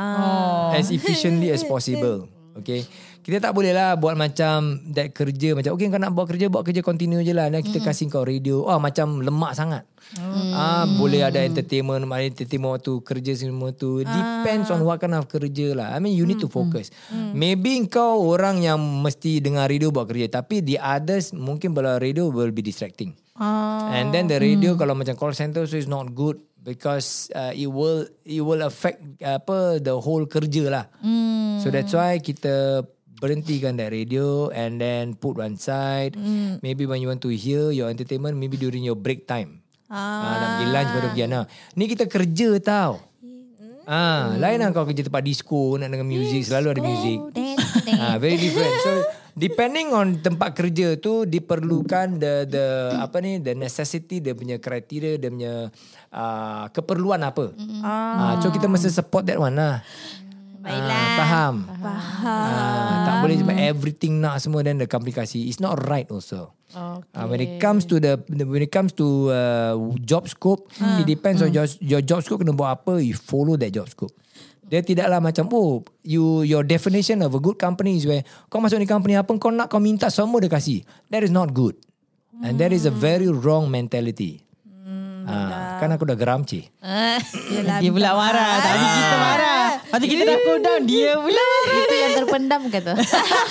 as 0.73 0.89
efficiently 0.89 1.53
as 1.53 1.61
possible. 1.61 2.25
Okay. 2.61 2.81
Kita 3.27 3.42
tak 3.42 3.53
boleh 3.59 3.75
lah 3.75 3.99
buat 3.99 4.14
macam 4.14 4.79
that 4.95 5.11
kerja 5.11 5.59
macam 5.59 5.75
okay 5.75 5.90
kau 5.90 5.99
nak 5.99 6.14
buat 6.14 6.31
kerja 6.31 6.47
buat 6.47 6.62
kerja 6.62 6.79
continue 6.79 7.27
je 7.27 7.35
lah 7.35 7.51
dan 7.51 7.59
kita 7.59 7.83
kasih 7.83 8.07
kau 8.07 8.23
radio. 8.23 8.62
Oh 8.62 8.79
macam 8.79 9.19
lemak 9.19 9.59
sangat. 9.59 9.83
Ah 10.55 10.87
boleh 10.87 11.27
ada 11.27 11.42
entertainment, 11.42 12.07
ada 12.07 12.23
entertainment 12.23 12.79
waktu 12.79 13.03
kerja 13.03 13.33
semua 13.35 13.75
tu. 13.75 14.07
Depends 14.07 14.71
on 14.71 14.87
what 14.87 15.03
kind 15.03 15.19
of 15.19 15.27
kerja 15.27 15.75
lah. 15.75 15.90
I 15.90 15.99
mean 15.99 16.14
you 16.14 16.23
need 16.23 16.38
to 16.38 16.47
focus. 16.47 16.95
Maybe 17.35 17.83
kau 17.90 18.31
orang 18.31 18.62
yang 18.62 18.79
mesti 18.79 19.42
dengar 19.42 19.66
radio 19.66 19.90
buat 19.90 20.07
kerja 20.07 20.31
tapi 20.31 20.62
the 20.62 20.79
others 20.79 21.35
mungkin 21.35 21.75
bila 21.75 21.99
radio 21.99 22.31
will 22.31 22.55
be 22.55 22.62
distracting. 22.62 23.19
Ah. 23.37 23.92
And 23.92 24.14
then 24.14 24.31
the 24.31 24.40
radio 24.40 24.79
kalau 24.81 24.97
macam 24.97 25.19
call 25.19 25.37
center 25.37 25.69
so 25.69 25.77
it's 25.77 25.90
not 25.90 26.14
good 26.16 26.40
because 26.66 27.31
uh, 27.31 27.55
it 27.55 27.70
will 27.70 28.11
it 28.26 28.42
will 28.42 28.66
affect 28.66 28.98
uh, 29.22 29.38
apa 29.38 29.79
the 29.79 29.94
whole 29.94 30.26
kerja 30.26 30.66
lah. 30.66 30.85
Hmm. 30.98 31.62
So 31.62 31.70
that's 31.70 31.94
why 31.94 32.18
kita 32.18 32.83
berhentikan 33.22 33.79
that 33.79 33.94
radio 33.94 34.50
and 34.50 34.83
then 34.83 35.14
put 35.14 35.38
one 35.38 35.55
side. 35.55 36.18
Hmm. 36.18 36.59
Maybe 36.61 36.85
when 36.85 36.98
you 36.98 37.07
want 37.07 37.22
to 37.22 37.31
hear 37.31 37.70
your 37.70 37.87
entertainment 37.87 38.35
maybe 38.35 38.59
during 38.59 38.83
your 38.83 38.98
break 38.98 39.31
time. 39.31 39.62
Ah, 39.87 40.35
nak 40.35 40.48
pergi 40.59 40.66
lunch 40.74 40.90
baru 40.90 41.07
pergi 41.14 41.22
Ana. 41.31 41.40
Ni 41.79 41.85
kita 41.87 42.05
kerja 42.11 42.48
tau. 42.59 42.98
Ah, 43.87 44.35
lain 44.35 44.59
lah 44.59 44.75
kau 44.75 44.83
kerja 44.83 45.07
tempat 45.07 45.22
disco 45.22 45.79
nak 45.79 45.94
dengan 45.94 46.11
music 46.11 46.51
selalu 46.51 46.75
ada 46.75 46.83
music. 46.83 47.18
Ah, 48.03 48.18
very 48.18 48.35
different. 48.35 48.75
So 48.83 48.90
depending 49.46 49.94
on 49.94 50.18
tempat 50.18 50.59
kerja 50.59 50.99
tu 50.99 51.22
diperlukan 51.22 52.18
the 52.18 52.51
the 52.51 52.66
apa 52.99 53.22
ni 53.22 53.38
the 53.38 53.55
necessity 53.55 54.18
dia 54.18 54.35
punya 54.35 54.59
kriteria 54.59 55.22
dia 55.22 55.31
punya 55.31 55.70
uh, 56.11 56.66
keperluan 56.75 57.22
apa. 57.22 57.55
Ah. 57.87 58.42
so 58.42 58.51
kita 58.51 58.66
mesti 58.66 58.90
support 58.90 59.22
that 59.22 59.38
one 59.38 59.55
lah. 59.55 59.87
Baiklah. 60.66 60.98
Ah, 60.98 61.14
faham. 61.14 61.55
Faham. 61.79 62.50
Ah, 62.50 62.96
tak 63.07 63.14
boleh 63.22 63.37
cuma 63.38 63.55
everything 63.55 64.18
nak 64.18 64.42
semua 64.42 64.66
dan 64.66 64.83
the 64.83 64.90
komplikasi. 64.90 65.46
It's 65.46 65.62
not 65.62 65.79
right 65.87 66.11
also. 66.11 66.59
Okay. 66.74 67.14
Uh, 67.14 67.26
when 67.31 67.40
it 67.40 67.62
comes 67.62 67.87
to 67.87 68.02
the 68.02 68.18
when 68.26 68.61
it 68.61 68.74
comes 68.74 68.90
to 68.98 69.31
uh, 69.31 69.79
job 70.02 70.26
scope, 70.26 70.66
it 71.00 71.07
depends 71.07 71.38
on 71.40 71.55
your 71.55 71.70
your 71.79 72.02
job 72.02 72.26
scope 72.26 72.42
kena 72.42 72.52
buat 72.52 72.83
apa, 72.83 72.98
you 72.98 73.14
follow 73.14 73.55
that 73.55 73.70
job 73.70 73.87
scope. 73.87 74.12
Dia 74.66 74.83
tidaklah 74.83 75.22
macam 75.22 75.46
oh 75.55 75.87
you 76.02 76.42
your 76.42 76.66
definition 76.66 77.22
of 77.22 77.31
a 77.31 77.40
good 77.40 77.55
company 77.55 77.94
is 77.94 78.05
where 78.05 78.26
kau 78.50 78.59
masuk 78.59 78.83
ni 78.83 78.87
company 78.90 79.14
apa 79.14 79.31
kau 79.38 79.55
nak 79.55 79.70
kau 79.70 79.79
minta 79.79 80.11
semua 80.11 80.42
dia 80.42 80.50
kasih. 80.50 80.83
That 81.14 81.22
is 81.22 81.31
not 81.31 81.55
good. 81.55 81.79
And 82.42 82.61
that 82.61 82.74
is 82.74 82.85
a 82.85 82.92
very 82.92 83.31
wrong 83.31 83.70
mentality. 83.72 84.44
Ah, 85.26 85.83
kan 85.83 85.90
aku 85.90 86.07
dah 86.07 86.14
geram 86.14 86.46
cik. 86.46 86.70
Yelah, 87.55 87.83
Dia 87.83 87.90
pula 87.90 88.14
marah. 88.14 88.62
Tadi 88.62 88.87
kita 88.87 89.16
marah. 89.18 89.65
Tu 89.87 90.07
kita 90.11 90.22
dah 90.27 90.38
cool 90.42 90.59
down. 90.61 90.83
Dia 90.85 91.14
pula. 91.14 91.46
Itu 91.70 91.94
yang 91.94 92.12
terpendam 92.18 92.62
kata. 92.68 92.92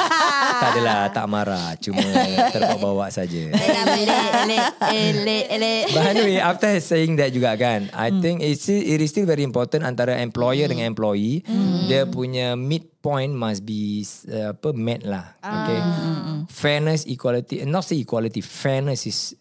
tak 0.61 0.69
adalah 0.75 0.99
tak 1.09 1.25
marah, 1.31 1.73
cuma 1.79 2.03
terbawa-bawa 2.51 3.07
saja. 3.09 3.49
Elek, 3.55 4.03
elek, 4.03 4.65
elek, 4.91 5.43
elek. 5.49 5.83
But 5.95 6.03
anyway, 6.11 6.37
after 6.43 6.69
saying 6.83 7.15
that 7.17 7.31
juga 7.31 7.55
kan, 7.55 7.87
I 7.95 8.11
think 8.11 8.43
it's 8.43 8.67
still, 8.67 8.83
it 8.83 8.99
is 8.99 9.09
still 9.15 9.25
very 9.25 9.47
important 9.47 9.87
antara 9.87 10.19
employer 10.19 10.67
dengan 10.67 10.91
employee. 10.91 11.41
Dia 11.87 12.03
punya 12.05 12.59
midpoint 12.59 13.31
must 13.31 13.63
be 13.63 14.03
uh, 14.27 14.51
apa 14.53 14.69
met 14.75 15.07
lah. 15.07 15.39
Okay. 15.39 15.79
Fairness, 16.51 17.07
equality, 17.07 17.63
not 17.63 17.87
say 17.87 17.97
equality, 18.01 18.43
fairness 18.43 19.07
is 19.07 19.33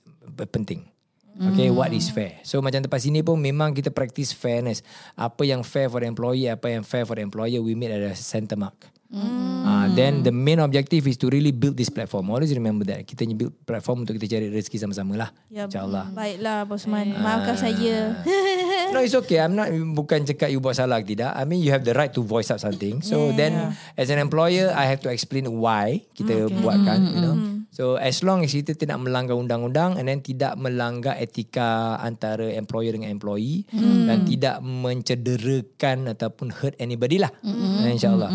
penting. 0.48 0.93
Okay, 1.34 1.68
what 1.70 1.90
is 1.90 2.10
fair? 2.14 2.38
So 2.46 2.62
macam 2.62 2.86
tempat 2.86 3.02
sini 3.02 3.26
pun 3.26 3.42
memang 3.42 3.74
kita 3.74 3.90
practice 3.90 4.30
fairness. 4.30 4.86
Apa 5.18 5.42
yang 5.42 5.66
fair 5.66 5.90
for 5.90 5.98
the 5.98 6.06
employee, 6.06 6.46
apa 6.46 6.70
yang 6.70 6.86
fair 6.86 7.02
for 7.02 7.18
the 7.18 7.24
employer, 7.26 7.58
we 7.58 7.74
meet 7.74 7.90
at 7.90 8.02
a 8.02 8.14
center 8.14 8.54
mark. 8.54 8.94
Uh, 9.14 9.86
then 9.94 10.26
the 10.26 10.34
main 10.34 10.58
objective 10.58 11.06
is 11.06 11.14
to 11.14 11.30
really 11.30 11.54
build 11.54 11.78
this 11.78 11.86
platform. 11.86 12.34
Always 12.34 12.50
remember 12.50 12.82
that. 12.90 13.06
Kita 13.06 13.22
build 13.30 13.54
platform 13.62 14.02
untuk 14.02 14.18
kita 14.18 14.36
cari 14.36 14.50
rezeki 14.50 14.82
sama-sama 14.82 15.14
lah. 15.14 15.30
Ya, 15.46 15.70
InsyaAllah. 15.70 16.10
Baiklah 16.10 16.66
Bosman. 16.66 17.14
Maafkan 17.14 17.56
saya. 17.58 17.96
No, 18.94 19.02
it's 19.02 19.16
okay. 19.26 19.42
I'm 19.42 19.58
not 19.58 19.74
bukan 19.74 20.22
cakap 20.22 20.54
you 20.54 20.62
buat 20.62 20.78
salah 20.78 21.02
tidak. 21.02 21.34
I 21.34 21.42
mean 21.42 21.58
you 21.58 21.74
have 21.74 21.82
the 21.82 21.90
right 21.98 22.14
to 22.14 22.22
voice 22.22 22.54
out 22.54 22.62
something. 22.62 23.02
So 23.02 23.34
yeah, 23.34 23.34
then 23.34 23.52
as 23.98 24.06
an 24.06 24.22
employer, 24.22 24.70
I 24.70 24.86
have 24.86 25.02
to 25.02 25.10
explain 25.10 25.50
why 25.50 26.06
kita 26.14 26.46
okay. 26.46 26.62
buatkan, 26.62 26.98
you 27.10 27.18
know. 27.18 27.34
So 27.74 27.98
as 27.98 28.22
long 28.22 28.46
as 28.46 28.54
kita 28.54 28.78
tidak 28.78 29.02
melanggar 29.02 29.34
undang-undang 29.34 29.98
and 29.98 30.06
then 30.06 30.22
tidak 30.22 30.54
melanggar 30.54 31.18
etika 31.18 31.98
antara 31.98 32.54
employer 32.54 32.94
dengan 32.94 33.10
employee 33.10 33.66
mm. 33.66 34.06
dan 34.06 34.18
tidak 34.22 34.62
mencederakan 34.62 36.14
ataupun 36.14 36.54
hurt 36.54 36.78
anybody 36.78 37.18
lah. 37.18 37.34
Mm. 37.42 37.98
InsyaAllah. 37.98 38.30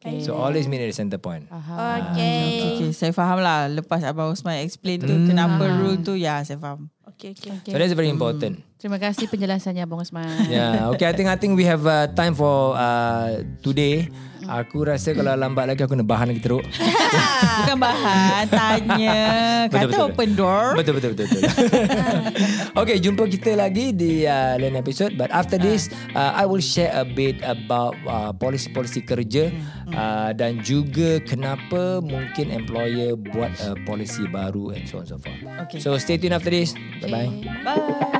Okay. 0.00 0.26
So 0.26 0.34
always 0.34 0.66
meet 0.66 0.82
at 0.82 0.90
the 0.90 0.96
center 0.96 1.22
point. 1.22 1.46
Okay. 1.46 2.82
Okay, 2.82 2.90
saya 2.90 3.14
faham 3.14 3.38
lah. 3.38 3.70
Lepas 3.70 4.02
Abang 4.02 4.34
Osman 4.34 4.64
explain 4.64 4.98
tu, 4.98 5.12
kenapa 5.28 5.70
rule 5.70 6.02
tu, 6.02 6.18
ya 6.18 6.42
saya 6.42 6.58
faham. 6.58 6.90
Okay, 7.14 7.36
okay. 7.36 7.70
So 7.70 7.76
that's 7.76 7.92
very 7.92 8.08
important. 8.08 8.64
Terima 8.80 8.96
kasih 8.96 9.28
penjelasannya 9.28 9.84
Abang 9.84 10.00
Osman. 10.00 10.48
Yeah, 10.48 10.88
okay. 10.90 11.04
I 11.04 11.12
think 11.12 11.28
I 11.28 11.36
think 11.36 11.52
we 11.52 11.68
have 11.68 11.84
uh, 11.84 12.08
time 12.16 12.32
for 12.32 12.74
uh, 12.74 13.44
today. 13.60 14.08
Aku 14.50 14.82
rasa 14.82 15.14
kalau 15.14 15.30
lambat 15.38 15.70
lagi 15.70 15.86
aku 15.86 15.94
nak 15.94 16.10
bahan 16.10 16.34
lagi 16.34 16.42
teruk. 16.42 16.66
Bukan 17.62 17.76
bahan, 17.78 18.50
tanya. 18.50 19.20
Kata 19.70 20.10
open 20.10 20.34
door. 20.34 20.74
Betul 20.74 20.98
betul 20.98 21.14
betul. 21.14 21.26
betul. 21.30 21.42
okay, 22.82 22.98
jumpa 22.98 23.30
kita 23.30 23.54
lagi 23.54 23.94
di 23.94 24.26
uh, 24.26 24.58
lain 24.58 24.74
episode. 24.74 25.14
But 25.14 25.30
after 25.30 25.54
this, 25.54 25.86
uh, 26.18 26.34
I 26.34 26.50
will 26.50 26.62
share 26.62 26.90
a 26.90 27.06
bit 27.06 27.38
about 27.46 27.94
uh, 28.10 28.34
polisi-polisi 28.34 29.06
kerja 29.06 29.54
uh, 29.94 30.34
dan 30.34 30.58
juga 30.66 31.22
kenapa 31.22 32.02
mungkin 32.02 32.50
employer 32.50 33.14
buat 33.14 33.54
uh, 33.62 33.78
polisi 33.86 34.26
baru 34.26 34.74
and 34.74 34.82
so 34.90 34.98
on 34.98 35.06
and 35.06 35.10
so 35.14 35.16
forth. 35.22 35.40
Okay. 35.70 35.78
So 35.78 35.94
stay 36.02 36.18
tuned 36.18 36.34
after 36.34 36.50
this. 36.50 36.74
Bye 36.98 37.06
bye. 37.06 37.30
Bye. 37.62 38.18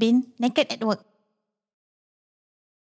Been 0.00 0.32
Naked 0.40 0.72
at 0.72 0.80
Work. 0.82 1.04